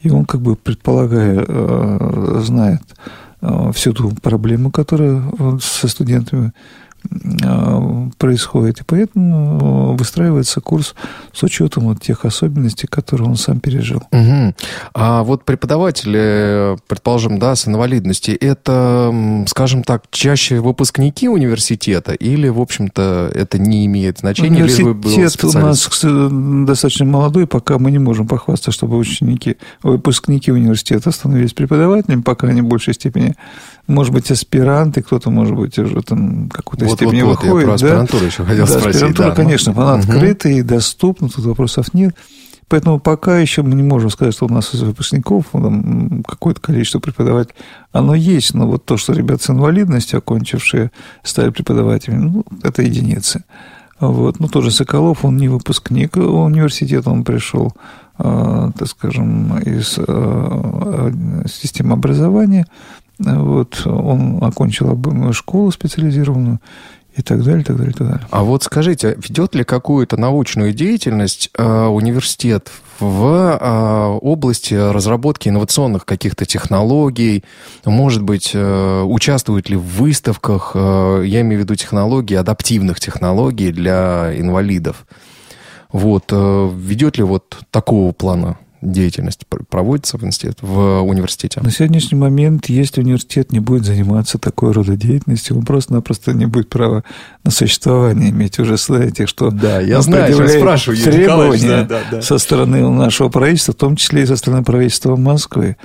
И 0.00 0.10
он, 0.10 0.26
как 0.26 0.42
бы 0.42 0.54
предполагая, 0.54 1.44
знает 2.40 2.82
всю 3.72 3.92
ту 3.92 4.10
проблему, 4.22 4.70
которая 4.70 5.22
со 5.60 5.88
студентами. 5.88 6.48
Э, 6.48 6.50
происходит. 8.18 8.80
И 8.80 8.84
поэтому 8.84 9.96
выстраивается 9.96 10.60
курс 10.60 10.94
с 11.32 11.42
учетом 11.42 11.84
вот 11.84 12.00
тех 12.00 12.24
особенностей, 12.24 12.86
которые 12.86 13.28
он 13.28 13.36
сам 13.36 13.60
пережил. 13.60 14.02
Угу. 14.12 14.54
А 14.94 15.22
вот 15.22 15.44
преподаватели, 15.44 16.76
предположим, 16.86 17.38
да, 17.38 17.56
с 17.56 17.66
инвалидностью, 17.66 18.36
это, 18.40 19.44
скажем 19.46 19.82
так, 19.82 20.04
чаще 20.10 20.60
выпускники 20.60 21.28
университета 21.28 22.12
или, 22.12 22.48
в 22.48 22.60
общем-то, 22.60 23.30
это 23.34 23.58
не 23.58 23.86
имеет 23.86 24.18
значения? 24.18 24.62
Университет 24.64 25.44
у 25.44 25.52
нас 25.52 25.88
достаточно 26.66 27.06
молодой, 27.06 27.46
пока 27.46 27.78
мы 27.78 27.90
не 27.90 27.98
можем 27.98 28.26
похвастаться, 28.26 28.72
чтобы 28.72 28.96
ученики, 28.96 29.56
выпускники 29.82 30.52
университета 30.52 31.10
становились 31.10 31.52
преподавателями, 31.52 32.22
пока 32.22 32.48
они 32.48 32.62
в 32.62 32.66
большей 32.66 32.94
степени 32.94 33.34
может 33.90 34.12
быть, 34.12 34.30
аспиранты, 34.30 35.02
кто-то, 35.02 35.30
может 35.30 35.56
быть, 35.56 35.78
уже 35.78 36.00
там 36.02 36.48
какую-то 36.48 36.86
вот, 36.90 36.96
степени 36.96 37.22
вот, 37.22 37.42
выходит. 37.42 37.60
Я 37.60 37.66
про 37.66 37.74
аспирантуру 37.74 38.20
да? 38.20 38.26
еще 38.26 38.44
хотел 38.44 38.66
да, 38.66 38.72
спросить. 38.72 38.94
Аспирантура, 38.94 39.28
да, 39.28 39.34
конечно, 39.34 39.72
она 39.72 39.94
угу. 39.94 40.00
открыта 40.00 40.48
и 40.48 40.62
доступна, 40.62 41.28
тут 41.28 41.44
вопросов 41.44 41.94
нет. 41.94 42.14
Поэтому 42.70 43.00
пока 43.00 43.38
еще 43.38 43.62
мы 43.62 43.74
не 43.74 43.82
можем 43.82 44.10
сказать, 44.10 44.32
что 44.32 44.46
у 44.46 44.48
нас 44.48 44.72
из 44.72 44.82
выпускников 44.82 45.46
там, 45.50 46.22
какое-то 46.22 46.60
количество 46.60 47.00
преподавателей. 47.00 47.56
Оно 47.90 48.14
есть, 48.14 48.54
но 48.54 48.68
вот 48.68 48.84
то, 48.84 48.96
что 48.96 49.12
ребята 49.12 49.42
с 49.42 49.50
инвалидностью, 49.50 50.18
окончившие, 50.18 50.92
стали 51.24 51.50
преподавателями, 51.50 52.22
ну, 52.22 52.44
это 52.62 52.82
единицы. 52.82 53.42
Вот. 53.98 54.38
Ну, 54.38 54.46
тоже 54.46 54.70
Соколов, 54.70 55.24
он 55.24 55.36
не 55.36 55.48
выпускник 55.48 56.16
университета, 56.16 57.10
он 57.10 57.24
пришел, 57.24 57.74
э, 58.18 58.70
так 58.78 58.88
скажем, 58.88 59.58
из 59.58 59.98
э, 59.98 61.12
системы 61.46 61.94
образования, 61.94 62.66
вот, 63.20 63.86
он 63.86 64.42
окончил 64.42 64.98
школу 65.32 65.70
специализированную 65.70 66.60
и 67.16 67.22
так 67.22 67.42
далее, 67.42 67.64
так 67.64 67.76
далее, 67.76 67.92
так 67.92 68.06
далее. 68.06 68.26
А 68.30 68.42
вот 68.42 68.62
скажите, 68.62 69.16
ведет 69.16 69.54
ли 69.54 69.64
какую-то 69.64 70.16
научную 70.16 70.72
деятельность 70.72 71.50
э, 71.56 71.86
университет 71.86 72.70
в 72.98 73.58
э, 73.60 74.18
области 74.22 74.74
разработки 74.74 75.48
инновационных 75.48 76.06
каких-то 76.06 76.46
технологий? 76.46 77.44
Может 77.84 78.22
быть, 78.22 78.52
э, 78.54 79.02
участвует 79.02 79.68
ли 79.68 79.76
в 79.76 79.84
выставках, 79.84 80.72
э, 80.74 81.24
я 81.26 81.40
имею 81.42 81.60
в 81.60 81.64
виду 81.64 81.74
технологии, 81.74 82.36
адаптивных 82.36 83.00
технологий 83.00 83.72
для 83.72 84.32
инвалидов? 84.36 85.04
Вот, 85.92 86.26
э, 86.30 86.70
ведет 86.74 87.18
ли 87.18 87.24
вот 87.24 87.58
такого 87.70 88.12
плана 88.12 88.56
деятельность 88.82 89.46
проводится 89.68 90.18
в, 90.18 90.24
институт, 90.24 90.58
в 90.62 91.00
университете? 91.02 91.60
На 91.60 91.70
сегодняшний 91.70 92.18
момент, 92.18 92.66
если 92.68 93.00
университет 93.00 93.52
не 93.52 93.60
будет 93.60 93.84
заниматься 93.84 94.38
такой 94.38 94.72
рода 94.72 94.96
деятельностью, 94.96 95.56
он 95.56 95.64
просто-напросто 95.64 96.32
не 96.32 96.46
будет 96.46 96.68
права 96.68 97.04
на 97.44 97.50
существование 97.50 98.30
иметь. 98.30 98.58
Уже 98.58 98.76
знаете, 98.76 99.26
что 99.26 99.50
да, 99.50 99.80
я 99.80 100.00
знаю, 100.02 100.36
я 100.36 100.48
спрашиваю, 100.48 100.98
требования 100.98 101.84
да, 101.84 101.84
да, 101.84 102.00
да. 102.10 102.22
со 102.22 102.38
стороны 102.38 102.88
нашего 102.88 103.28
правительства, 103.28 103.72
в 103.72 103.76
том 103.76 103.96
числе 103.96 104.22
и 104.22 104.26
со 104.26 104.36
стороны 104.36 104.64
правительства 104.64 105.16
Москвы. 105.16 105.76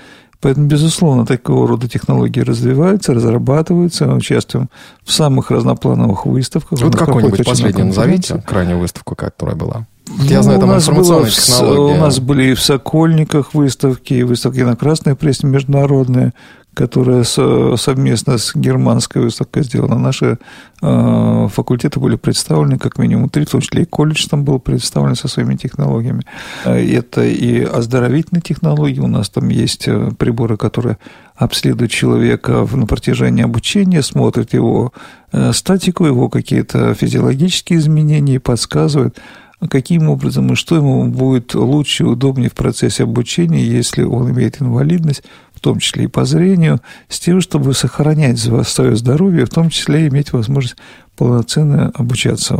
Поэтому, 0.41 0.67
безусловно, 0.67 1.25
такого 1.25 1.67
рода 1.67 1.88
технологии 1.88 2.41
развиваются, 2.41 3.13
разрабатываются. 3.13 4.05
Мы 4.05 4.17
участвуем 4.17 4.69
в 5.03 5.12
самых 5.12 5.49
разноплановых 5.49 6.25
выставках. 6.25 6.79
Вот 6.81 6.95
какой-нибудь 6.95 7.43
последний 7.43 7.84
назовите 7.84 8.43
крайнюю 8.45 8.79
выставку, 8.79 9.15
которая 9.15 9.55
была. 9.55 9.88
Я 10.08 10.38
ну, 10.38 10.44
знаю, 10.44 10.60
там 10.60 10.70
у 10.70 10.74
нас 10.74 10.84
информационные 10.84 11.32
технологии. 11.32 11.98
У 11.98 12.00
нас 12.00 12.20
были 12.20 12.44
и 12.52 12.54
в 12.54 12.62
Сокольниках 12.62 13.54
выставки, 13.54 14.13
и 14.13 14.24
выставки 14.24 14.60
на 14.60 14.76
Красной 14.76 15.15
Пресне 15.15 15.50
международные, 15.50 16.34
которая 16.76 17.24
совместно 17.24 18.38
с 18.38 18.54
германской 18.54 19.22
выставкой 19.22 19.63
сделана. 19.63 19.98
Наши 19.98 20.38
э, 20.82 21.48
факультеты 21.52 22.00
были 22.00 22.18
представлены 22.18 22.78
как 22.78 22.98
минимум 23.00 23.30
три, 23.30 23.46
в 23.46 23.50
том 23.50 23.62
числе 23.62 23.84
и 23.84 23.86
колледж 23.86 24.28
там 24.30 24.44
был 24.44 24.60
представлен 24.60 25.15
со 25.15 25.28
своими 25.28 25.56
технологиями. 25.56 26.24
Это 26.65 27.24
и 27.24 27.63
оздоровительные 27.63 28.41
технологии. 28.41 29.00
У 29.00 29.08
нас 29.08 29.30
там 29.30 29.50
есть 29.50 29.88
э, 29.88 30.12
приборы, 30.18 30.58
которые 30.58 30.98
обследуют 31.36 31.91
человека 31.91 32.68
на 32.72 32.86
протяжении 32.86 33.44
обучения, 33.44 34.02
смотрят 34.02 34.54
его 34.54 34.94
э, 35.32 35.54
статику, 35.54 36.06
его 36.06 36.30
какие-то 36.30 36.94
физиологические 36.94 37.80
изменения 37.80 38.36
и 38.36 38.39
подсказывают, 38.39 39.18
каким 39.67 40.10
образом 40.10 40.54
и 40.54 40.56
что 40.56 40.75
ему 40.75 41.08
будет 41.08 41.54
лучше 41.56 42.04
и 42.04 42.06
удобнее 42.08 42.49
в 42.49 42.54
процессе 42.54 43.04
обучения, 43.04 43.63
если 43.63 44.04
он 44.04 44.32
имеет 44.32 44.62
инвалидность, 44.62 45.23
в 45.54 45.60
том 45.60 45.80
числе 45.80 46.06
и 46.06 46.08
по 46.08 46.25
зрению, 46.25 46.80
с 47.10 47.19
тем, 47.19 47.41
чтобы 47.41 47.73
сохранять 47.73 48.39
свое 48.39 48.95
здоровье, 48.95 49.45
в 49.45 49.49
том 49.49 49.69
числе 49.69 50.08
иметь 50.08 50.34
возможность 50.34 50.75
полноценно 51.15 51.91
обучаться. 51.95 52.56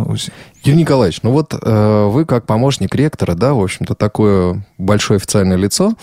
Юрий 0.64 0.80
Николаевич, 0.80 1.20
ну 1.22 1.32
вот 1.32 1.54
э, 1.54 2.06
вы 2.08 2.26
как 2.26 2.46
помощник 2.46 2.96
ректора, 2.96 3.36
да, 3.36 3.54
в 3.54 3.62
общем-то, 3.62 3.96
такое 3.96 4.66
большое 4.78 5.18
официальное 5.18 5.58
лицо. 5.58 5.94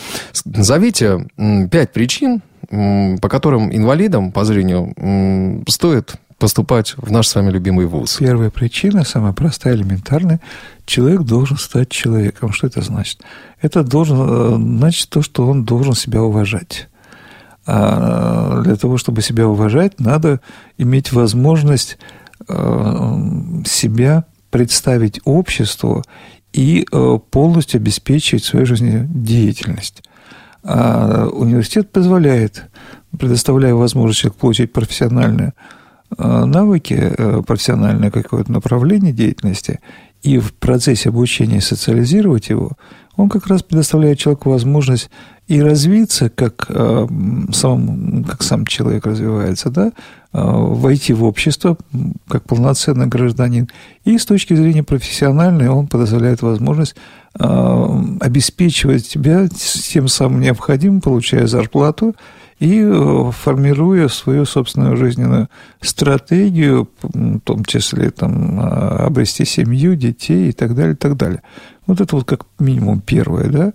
Назовите 0.44 1.26
пять 1.70 1.92
причин, 1.92 2.42
по 2.70 3.28
которым 3.28 3.74
инвалидам 3.74 4.32
по 4.32 4.44
зрению 4.44 4.94
стоит 5.68 6.14
поступать 6.42 6.96
в 6.96 7.12
наш 7.12 7.28
с 7.28 7.37
вами 7.37 7.52
любимый 7.52 7.87
вуз? 7.87 8.16
Первая 8.18 8.50
причина, 8.50 9.05
самая 9.05 9.33
простая, 9.33 9.76
элементарная. 9.76 10.40
Человек 10.87 11.20
должен 11.20 11.57
стать 11.57 11.88
человеком. 11.88 12.52
Что 12.52 12.66
это 12.66 12.83
значит? 12.83 13.20
Это 13.61 13.85
должен, 13.85 14.16
э, 14.18 14.57
значит 14.57 15.09
то, 15.09 15.22
что 15.22 15.46
он 15.46 15.64
должен 15.64 15.94
себя 15.94 16.20
уважать. 16.20 16.88
А 17.64 18.61
для 18.62 18.74
того, 18.74 18.98
чтобы 18.98 19.22
себя 19.22 19.46
уважать, 19.46 20.00
надо 20.00 20.40
иметь 20.78 21.12
возможность 21.12 21.96
э, 22.48 23.18
себя 23.64 24.24
представить 24.50 25.20
обществу 25.24 26.02
и 26.52 26.85
э, 26.90 27.18
полностью 27.31 27.78
обеспечивать 27.78 28.42
свою 28.42 28.66
жизнедеятельность. 28.66 30.02
А 30.64 31.28
университет 31.28 31.92
позволяет, 31.92 32.64
предоставляя 33.16 33.74
возможность 33.74 34.35
получить 34.35 34.72
профессиональное 34.72 35.55
Э, 35.55 35.81
навыки, 36.18 36.94
э, 36.94 37.42
профессиональное 37.46 38.11
какое-то 38.11 38.53
направление 38.53 39.12
деятельности 39.12 39.81
и 40.22 40.38
в 40.38 40.53
процессе 40.55 41.09
обучения 41.09 41.61
социализировать 41.61 42.48
его, 42.48 42.72
он 43.16 43.29
как 43.29 43.46
раз 43.46 43.62
предоставляет 43.62 44.18
человеку 44.18 44.51
возможность 44.51 45.11
и 45.48 45.61
развиться, 45.61 46.31
как, 46.31 46.66
э, 46.68 47.07
сам, 47.53 48.25
как 48.25 48.42
сам 48.42 48.66
человек 48.66 49.07
развивается, 49.07 49.70
да, 49.70 49.92
войти 50.33 51.12
в 51.12 51.25
общество 51.25 51.77
как 52.27 52.44
полноценный 52.44 53.07
гражданин. 53.07 53.68
И 54.05 54.16
с 54.16 54.25
точки 54.25 54.55
зрения 54.55 54.83
профессиональной 54.83 55.68
он 55.68 55.88
предоставляет 55.88 56.40
возможность 56.40 56.96
обеспечивать 57.35 59.07
тебя 59.07 59.46
тем 59.48 60.09
самым 60.09 60.40
необходимым, 60.40 61.03
получая 61.03 61.46
зарплату, 61.46 62.14
и 62.62 62.81
э, 62.81 63.31
формируя 63.33 64.07
свою 64.07 64.44
собственную 64.44 64.96
жизненную 64.96 65.48
стратегию, 65.81 66.88
в 67.03 67.40
том 67.40 67.64
числе 67.64 68.11
там, 68.11 68.61
а, 68.61 69.07
обрести 69.07 69.44
семью, 69.44 69.96
детей 69.96 70.51
и 70.51 70.53
так 70.53 70.77
далее, 70.77 70.92
и 70.92 70.96
так 70.96 71.16
далее. 71.16 71.42
Вот 71.88 72.01
это 72.01 72.14
вот 72.14 72.25
как 72.25 72.46
минимум 72.61 73.01
первое, 73.01 73.48
да. 73.48 73.72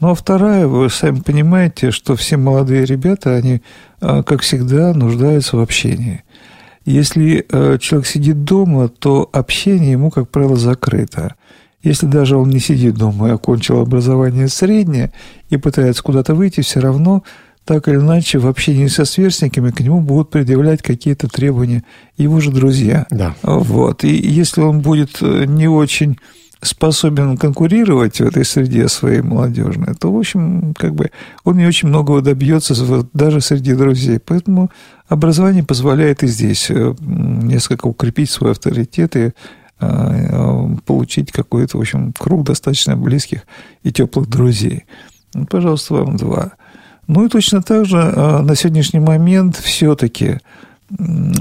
Ну, 0.00 0.10
а 0.10 0.16
вторая, 0.16 0.66
вы 0.66 0.90
сами 0.90 1.20
понимаете, 1.20 1.92
что 1.92 2.16
все 2.16 2.36
молодые 2.36 2.84
ребята, 2.84 3.36
они, 3.36 3.62
а, 4.00 4.24
как 4.24 4.42
всегда, 4.42 4.92
нуждаются 4.94 5.56
в 5.56 5.60
общении. 5.60 6.24
Если 6.84 7.46
э, 7.48 7.78
человек 7.78 8.08
сидит 8.08 8.42
дома, 8.42 8.88
то 8.88 9.30
общение 9.32 9.92
ему, 9.92 10.10
как 10.10 10.28
правило, 10.28 10.56
закрыто. 10.56 11.36
Если 11.84 12.06
даже 12.06 12.36
он 12.36 12.50
не 12.50 12.58
сидит 12.58 12.96
дома 12.96 13.28
и 13.28 13.32
окончил 13.32 13.78
образование 13.78 14.48
среднее 14.48 15.12
и 15.50 15.56
пытается 15.56 16.02
куда-то 16.02 16.34
выйти, 16.34 16.62
все 16.62 16.80
равно 16.80 17.22
так 17.64 17.88
или 17.88 17.96
иначе 17.96 18.38
в 18.38 18.46
общении 18.46 18.86
со 18.88 19.04
сверстниками 19.04 19.70
к 19.70 19.80
нему 19.80 20.00
будут 20.00 20.30
предъявлять 20.30 20.82
какие-то 20.82 21.28
требования 21.28 21.82
его 22.16 22.40
же 22.40 22.50
друзья. 22.50 23.06
Да. 23.10 23.34
Вот. 23.42 24.04
И 24.04 24.14
если 24.14 24.60
он 24.60 24.80
будет 24.80 25.18
э, 25.22 25.44
не 25.46 25.68
очень 25.68 26.18
способен 26.60 27.36
конкурировать 27.36 28.20
в 28.20 28.26
этой 28.26 28.44
среде 28.44 28.88
своей 28.88 29.22
молодежной, 29.22 29.94
то, 29.94 30.12
в 30.12 30.18
общем, 30.18 30.74
как 30.74 30.94
бы 30.94 31.10
он 31.44 31.56
не 31.56 31.66
очень 31.66 31.88
многого 31.88 32.20
добьется 32.22 32.74
даже 33.12 33.40
среди 33.40 33.74
друзей. 33.74 34.18
Поэтому 34.18 34.70
образование 35.08 35.64
позволяет 35.64 36.22
и 36.22 36.26
здесь 36.26 36.70
э, 36.70 36.94
несколько 37.00 37.86
укрепить 37.86 38.30
свой 38.30 38.52
авторитет 38.52 39.16
и 39.16 39.32
э, 39.80 40.76
получить 40.84 41.32
какой-то, 41.32 41.78
в 41.78 41.80
общем, 41.80 42.12
круг 42.12 42.44
достаточно 42.44 42.96
близких 42.96 43.42
и 43.82 43.92
теплых 43.92 44.28
друзей. 44.28 44.84
Ну, 45.34 45.46
пожалуйста, 45.46 45.94
вам 45.94 46.16
два. 46.16 46.52
Ну 47.06 47.26
и 47.26 47.28
точно 47.28 47.62
так 47.62 47.84
же 47.84 47.98
а, 47.98 48.42
на 48.42 48.54
сегодняшний 48.54 49.00
момент 49.00 49.56
все-таки 49.56 50.38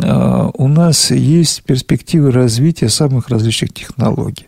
а, 0.01 0.49
у 0.53 0.67
нас 0.67 1.11
есть 1.11 1.63
перспективы 1.63 2.31
развития 2.31 2.89
самых 2.89 3.29
различных 3.29 3.73
технологий. 3.73 4.47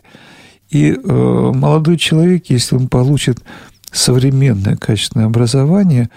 И 0.70 0.92
а, 0.92 1.52
молодой 1.52 1.96
человек, 1.96 2.46
если 2.48 2.76
он 2.76 2.88
получит 2.88 3.38
современное 3.90 4.76
качественное 4.76 5.26
образование, 5.26 6.10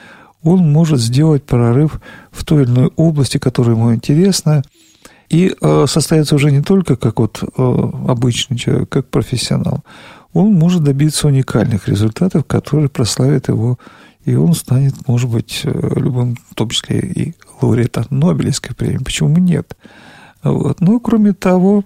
он 0.43 0.71
может 0.71 0.99
сделать 0.99 1.43
прорыв 1.43 2.01
в 2.31 2.43
той 2.45 2.63
или 2.63 2.69
иной 2.69 2.91
области, 2.95 3.37
которая 3.37 3.75
ему 3.75 3.93
интересна, 3.93 4.63
и 5.29 5.53
состояться 5.85 6.33
уже 6.33 6.49
не 6.49 6.61
только 6.61 6.95
как 6.95 7.19
вот 7.19 7.43
обычный 7.55 8.57
человек, 8.57 8.89
как 8.89 9.09
профессионал. 9.09 9.83
Он 10.33 10.53
может 10.53 10.83
добиться 10.83 11.27
уникальных 11.27 11.87
результатов, 11.87 12.45
которые 12.45 12.89
прославят 12.89 13.49
его 13.49 13.77
и 14.29 14.35
он 14.35 14.53
станет, 14.53 15.07
может 15.07 15.29
быть, 15.29 15.61
э, 15.63 15.91
любым, 15.95 16.37
в 16.51 16.55
том 16.55 16.69
числе 16.69 16.99
и 16.99 17.35
лауреатом 17.61 18.05
Нобелевской 18.09 18.75
премии. 18.75 19.03
Почему 19.03 19.37
нет? 19.37 19.75
Вот. 20.43 20.81
Ну, 20.81 20.99
кроме 20.99 21.33
того, 21.33 21.83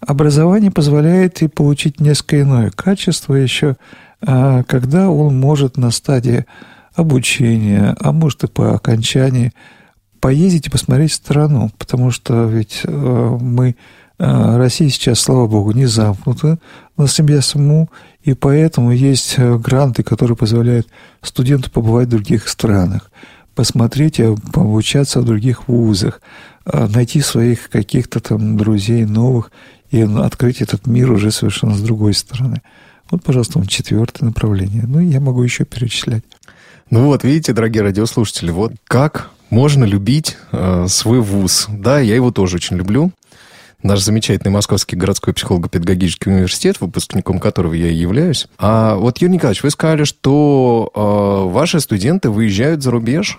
образование 0.00 0.70
позволяет 0.70 1.42
и 1.42 1.48
получить 1.48 2.00
несколько 2.00 2.42
иное 2.42 2.70
качество 2.70 3.34
еще, 3.34 3.76
а, 4.20 4.62
когда 4.64 5.10
он 5.10 5.38
может 5.38 5.76
на 5.76 5.90
стадии 5.90 6.44
обучения, 6.94 7.96
а 8.00 8.12
может 8.12 8.44
и 8.44 8.48
по 8.48 8.74
окончании, 8.74 9.52
поездить 10.20 10.66
и 10.66 10.70
посмотреть 10.70 11.12
страну, 11.12 11.70
потому 11.78 12.10
что 12.10 12.44
ведь 12.46 12.80
э, 12.84 13.38
мы, 13.40 13.76
э, 14.18 14.56
Россия 14.56 14.88
сейчас, 14.88 15.20
слава 15.20 15.46
богу, 15.46 15.70
не 15.70 15.86
замкнута 15.86 16.58
на 16.96 17.06
себя 17.06 17.40
саму, 17.40 17.88
и 18.28 18.34
поэтому 18.34 18.92
есть 18.92 19.36
э, 19.38 19.56
гранты, 19.56 20.02
которые 20.02 20.36
позволяют 20.36 20.86
студенту 21.22 21.70
побывать 21.70 22.08
в 22.08 22.10
других 22.10 22.46
странах, 22.48 23.10
посмотреть 23.54 24.18
и 24.18 24.24
обучаться 24.24 25.22
в 25.22 25.24
других 25.24 25.66
вузах, 25.66 26.20
э, 26.66 26.86
найти 26.88 27.22
своих 27.22 27.70
каких-то 27.70 28.20
там 28.20 28.58
друзей 28.58 29.06
новых 29.06 29.50
и 29.90 30.02
открыть 30.02 30.60
этот 30.60 30.86
мир 30.86 31.10
уже 31.10 31.30
совершенно 31.30 31.74
с 31.74 31.80
другой 31.80 32.12
стороны. 32.12 32.60
Вот, 33.10 33.22
пожалуйста, 33.22 33.66
четвертое 33.66 34.26
направление. 34.26 34.84
Ну, 34.86 35.00
я 35.00 35.20
могу 35.20 35.42
еще 35.42 35.64
перечислять. 35.64 36.22
Ну 36.90 37.06
вот, 37.06 37.24
видите, 37.24 37.54
дорогие 37.54 37.82
радиослушатели, 37.82 38.50
вот 38.50 38.74
как 38.84 39.30
можно 39.48 39.84
любить 39.84 40.36
э, 40.52 40.84
свой 40.88 41.20
вуз. 41.20 41.66
Да, 41.70 41.98
я 41.98 42.14
его 42.14 42.30
тоже 42.30 42.56
очень 42.56 42.76
люблю 42.76 43.10
наш 43.82 44.00
замечательный 44.00 44.50
Московский 44.50 44.96
городской 44.96 45.32
психолого-педагогический 45.34 46.30
университет, 46.30 46.80
выпускником 46.80 47.38
которого 47.38 47.74
я 47.74 47.88
и 47.88 47.94
являюсь. 47.94 48.48
А 48.58 48.96
вот, 48.96 49.18
Юрий 49.18 49.34
Николаевич, 49.34 49.62
вы 49.62 49.70
сказали, 49.70 50.04
что 50.04 50.90
э, 50.94 51.52
ваши 51.52 51.80
студенты 51.80 52.30
выезжают 52.30 52.82
за 52.82 52.90
рубеж. 52.90 53.38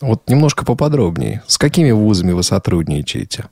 Вот 0.00 0.28
немножко 0.28 0.64
поподробнее. 0.64 1.42
С 1.46 1.58
какими 1.58 1.90
вузами 1.90 2.32
вы 2.32 2.42
сотрудничаете? 2.42 3.46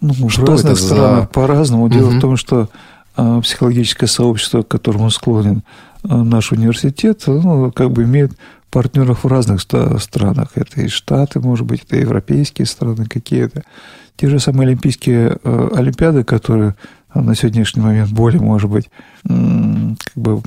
Ну, 0.00 0.28
что 0.28 0.42
в 0.42 0.48
разных 0.48 0.74
это 0.74 0.82
странах 0.82 1.20
за... 1.20 1.26
по-разному. 1.28 1.88
Дело 1.88 2.08
угу. 2.08 2.16
в 2.16 2.20
том, 2.20 2.36
что 2.36 2.68
э, 3.16 3.40
психологическое 3.42 4.06
сообщество, 4.06 4.62
к 4.62 4.68
которому 4.68 5.10
склонен 5.10 5.62
э, 6.04 6.14
наш 6.14 6.52
университет, 6.52 7.24
ну, 7.26 7.70
как 7.72 7.90
бы 7.90 8.04
имеет 8.04 8.32
партнеров 8.70 9.24
в 9.24 9.28
разных 9.28 9.60
странах. 9.60 10.52
Это 10.54 10.80
и 10.80 10.88
Штаты, 10.88 11.40
может 11.40 11.66
быть, 11.66 11.82
это 11.84 11.96
европейские 11.96 12.66
страны 12.66 13.04
какие-то. 13.06 13.64
Те 14.16 14.28
же 14.28 14.38
самые 14.38 14.68
олимпийские 14.68 15.38
э, 15.42 15.68
олимпиады, 15.74 16.24
которые 16.24 16.74
на 17.14 17.34
сегодняшний 17.34 17.82
момент 17.82 18.10
более, 18.10 18.40
может 18.40 18.70
быть, 18.70 18.90
как 19.22 20.16
бы 20.16 20.40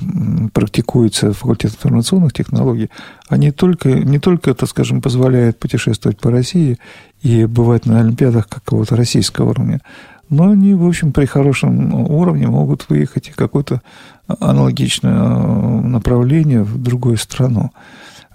практикуются 0.52 1.32
в 1.32 1.38
факультете 1.38 1.74
информационных 1.76 2.32
технологий, 2.32 2.90
они 3.28 3.52
только, 3.52 3.90
не 3.90 4.18
только, 4.18 4.54
так 4.54 4.68
скажем, 4.68 5.00
позволяют 5.00 5.58
путешествовать 5.58 6.18
по 6.18 6.30
России 6.30 6.78
и 7.22 7.44
бывать 7.44 7.86
на 7.86 8.00
Олимпиадах 8.00 8.48
какого-то 8.48 8.96
российского 8.96 9.50
уровня, 9.50 9.80
но 10.28 10.50
они, 10.50 10.74
в 10.74 10.84
общем, 10.86 11.12
при 11.12 11.26
хорошем 11.26 11.94
уровне 11.94 12.48
могут 12.48 12.88
выехать 12.88 13.30
в 13.30 13.36
какое-то 13.36 13.80
аналогичное 14.26 15.14
э, 15.14 15.80
направление 15.82 16.62
в 16.62 16.82
другую 16.82 17.16
страну. 17.16 17.70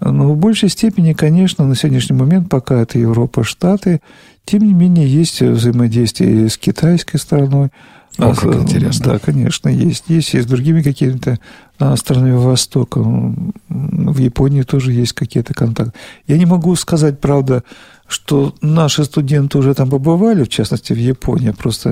Но 0.02 0.34
в 0.34 0.38
большей 0.38 0.70
степени, 0.70 1.14
конечно, 1.14 1.66
на 1.66 1.76
сегодняшний 1.76 2.18
момент, 2.18 2.50
пока 2.50 2.82
это 2.82 2.98
Европа, 2.98 3.44
Штаты, 3.44 4.02
тем 4.46 4.64
не 4.64 4.74
менее, 4.74 5.08
есть 5.08 5.42
взаимодействие 5.42 6.50
с 6.50 6.58
китайской 6.58 7.18
стороной. 7.18 7.70
О, 8.18 8.34
как 8.34 8.56
интересно. 8.56 9.14
Да, 9.14 9.20
конечно, 9.20 9.70
есть. 9.70 10.06
Есть 10.08 10.34
и 10.34 10.42
с 10.42 10.46
другими 10.46 10.82
какими-то 10.82 11.40
странами 11.96 12.36
Востока. 12.36 13.00
В 13.00 14.18
Японии 14.18 14.62
тоже 14.64 14.94
есть 14.94 15.14
какие-то 15.14 15.54
контакты. 15.54 15.94
Я 16.28 16.38
не 16.38 16.46
могу 16.46 16.76
сказать, 16.76 17.20
правда, 17.20 17.64
что 18.12 18.54
наши 18.62 19.06
студенты 19.06 19.58
уже 19.58 19.74
там 19.74 19.90
побывали, 19.90 20.44
в 20.44 20.50
частности, 20.50 20.92
в 20.92 20.98
Японии. 20.98 21.52
Просто 21.52 21.92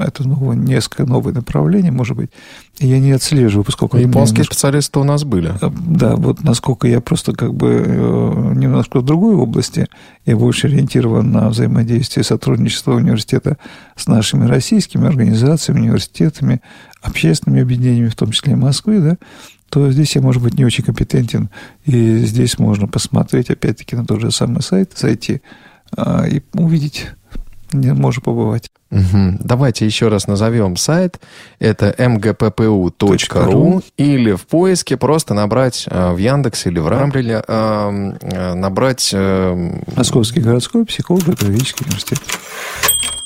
это 0.00 0.28
новое, 0.28 0.56
несколько 0.56 1.06
новое 1.06 1.32
направление, 1.32 1.92
может 1.92 2.16
быть. 2.16 2.30
И 2.80 2.88
я 2.88 2.98
не 2.98 3.12
отслеживаю, 3.12 3.64
поскольку... 3.64 3.96
Японские 3.96 4.38
немножко... 4.38 4.54
специалисты 4.54 4.98
у 4.98 5.04
нас 5.04 5.22
были. 5.22 5.54
Э, 5.60 5.70
да, 5.70 6.16
вот 6.16 6.42
насколько 6.42 6.88
я 6.88 7.00
просто 7.00 7.34
как 7.34 7.54
бы 7.54 7.84
э, 7.86 8.52
немножко 8.56 8.98
в 8.98 9.04
другой 9.04 9.36
области, 9.36 9.86
я 10.26 10.36
больше 10.36 10.66
ориентирован 10.66 11.30
на 11.30 11.48
взаимодействие 11.50 12.24
сотрудничества 12.24 12.94
университета 12.94 13.56
с 13.94 14.08
нашими 14.08 14.46
российскими 14.46 15.06
организациями, 15.06 15.82
университетами, 15.82 16.62
общественными 17.04 17.62
объединениями, 17.62 18.08
в 18.08 18.16
том 18.16 18.32
числе 18.32 18.52
и 18.52 18.56
Москвы, 18.56 18.98
да, 18.98 19.16
то 19.68 19.90
здесь 19.90 20.14
я, 20.16 20.22
может 20.22 20.42
быть, 20.42 20.54
не 20.54 20.64
очень 20.64 20.84
компетентен. 20.84 21.50
И 21.84 22.18
здесь 22.18 22.58
можно 22.58 22.86
посмотреть, 22.88 23.50
опять-таки, 23.50 23.96
на 23.96 24.06
тот 24.06 24.20
же 24.20 24.30
самый 24.30 24.62
сайт, 24.62 24.92
зайти 24.96 25.42
а, 25.96 26.26
и 26.26 26.42
увидеть, 26.54 27.08
где 27.72 27.92
можно 27.92 28.22
побывать. 28.22 28.70
Угу. 28.90 29.38
Давайте 29.40 29.84
еще 29.84 30.08
раз 30.08 30.28
назовем 30.28 30.76
сайт. 30.76 31.20
Это 31.58 31.94
mgppu.ru 31.98 33.82
или 33.96 34.32
в 34.32 34.46
поиске 34.46 34.96
просто 34.96 35.34
набрать 35.34 35.86
э, 35.90 36.12
в 36.12 36.18
Яндекс 36.18 36.66
или 36.66 36.78
в 36.78 36.86
Рамбле 36.86 37.42
э, 37.46 38.12
э, 38.20 38.54
набрать... 38.54 39.12
Московский 39.96 40.40
городской 40.40 40.86
психолого-педагогический 40.86 41.84
университет. 41.84 42.20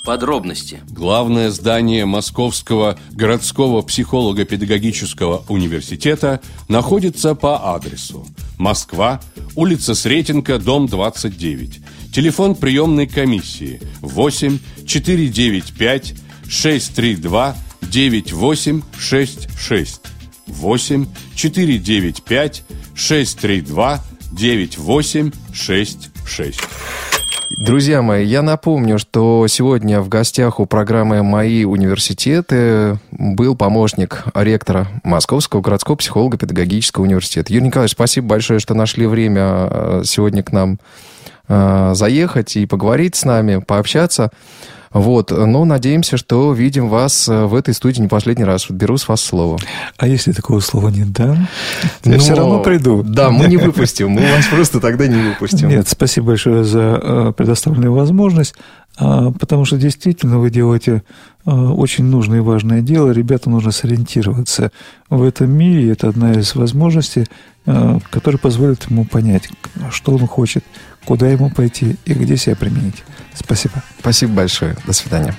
Подробности. 0.09 0.80
Главное 0.88 1.50
здание 1.50 2.06
Московского 2.06 2.98
городского 3.11 3.82
психолого-педагогического 3.82 5.44
университета 5.48 6.40
находится 6.66 7.34
по 7.34 7.74
адресу 7.74 8.26
Москва, 8.56 9.20
улица 9.54 9.94
Сретенка, 9.94 10.59
дом 10.59 10.86
29. 10.86 11.80
Телефон 12.11 12.54
приемной 12.54 13.06
комиссии 13.06 13.82
8 14.00 14.59
495 14.86 16.14
632 16.48 17.54
9866 17.82 20.00
8 20.46 21.06
495 21.34 22.64
632 22.94 24.04
9866 24.32 26.11
Друзья 27.51 28.03
мои, 28.03 28.26
я 28.26 28.42
напомню, 28.42 28.99
что 28.99 29.46
сегодня 29.49 30.03
в 30.03 30.09
гостях 30.11 30.61
у 30.61 30.66
программы 30.66 31.22
«Мои 31.22 31.64
университеты» 31.64 32.99
был 33.11 33.57
помощник 33.57 34.24
ректора 34.34 34.86
Московского 35.03 35.62
городского 35.62 35.96
психолого-педагогического 35.96 37.05
университета. 37.05 37.53
Юрий 37.55 37.68
Николаевич, 37.68 37.92
спасибо 37.92 38.28
большое, 38.28 38.61
что 38.61 38.74
нашли 38.74 39.07
время 39.07 39.68
э, 39.70 40.03
сегодня 40.05 40.42
к 40.42 40.53
нам 40.53 40.78
э, 41.49 41.92
заехать 41.94 42.55
и 42.57 42.66
поговорить 42.66 43.16
с 43.16 43.24
нами, 43.24 43.62
пообщаться. 43.66 44.30
Вот, 44.93 45.30
но 45.30 45.64
надеемся, 45.64 46.16
что 46.16 46.53
видим 46.53 46.89
вас 46.89 47.28
э, 47.28 47.45
в 47.45 47.55
этой 47.55 47.74
студии 47.74 48.01
не 48.01 48.09
последний 48.09 48.45
раз. 48.45 48.70
Беру 48.70 48.97
с 48.97 49.07
вас 49.07 49.20
слово. 49.20 49.59
А 49.97 50.09
если 50.09 50.32
такого 50.32 50.61
слова 50.61 50.89
не 50.89 51.05
дам, 51.05 51.49
я 52.05 52.12
но... 52.12 52.18
все 52.18 52.34
равно 52.34 52.61
приду. 52.61 53.03
Да, 53.03 53.30
мы 53.30 53.47
не 53.47 53.57
выпустим, 53.59 54.11
мы 54.11 54.22
вас 54.22 54.47
просто 54.47 54.80
тогда 54.80 55.07
не 55.07 55.20
выпустим. 55.20 55.68
Нет, 55.68 55.89
спасибо 55.89 56.28
большое 56.28 56.64
за 56.64 57.01
э, 57.03 57.32
предоставленную 57.36 57.93
возможность, 57.93 58.55
а, 58.97 59.30
потому 59.32 59.64
что 59.64 59.76
действительно 59.76 60.39
вы 60.39 60.51
делаете 60.51 61.03
э, 61.45 61.51
очень 61.51 62.05
нужное 62.05 62.39
и 62.39 62.43
важное 62.43 62.80
дело. 62.80 63.11
Ребятам 63.11 63.53
нужно 63.53 63.72
сориентироваться 63.72 64.72
в 65.11 65.22
этом 65.22 65.51
мире. 65.51 65.93
Это 65.93 66.09
одна 66.09 66.32
из 66.32 66.55
возможностей, 66.55 67.26
которая 68.11 68.39
позволит 68.39 68.91
ему 68.91 69.05
понять, 69.05 69.51
что 69.91 70.12
он 70.12 70.26
хочет, 70.26 70.64
куда 71.05 71.28
ему 71.28 71.51
пойти 71.51 71.97
и 72.07 72.14
где 72.14 72.36
себя 72.39 72.57
применить. 72.57 73.05
Спасибо. 73.39 73.82
Спасибо 73.99 74.32
большое. 74.34 74.76
До 74.86 74.93
свидания. 74.93 75.34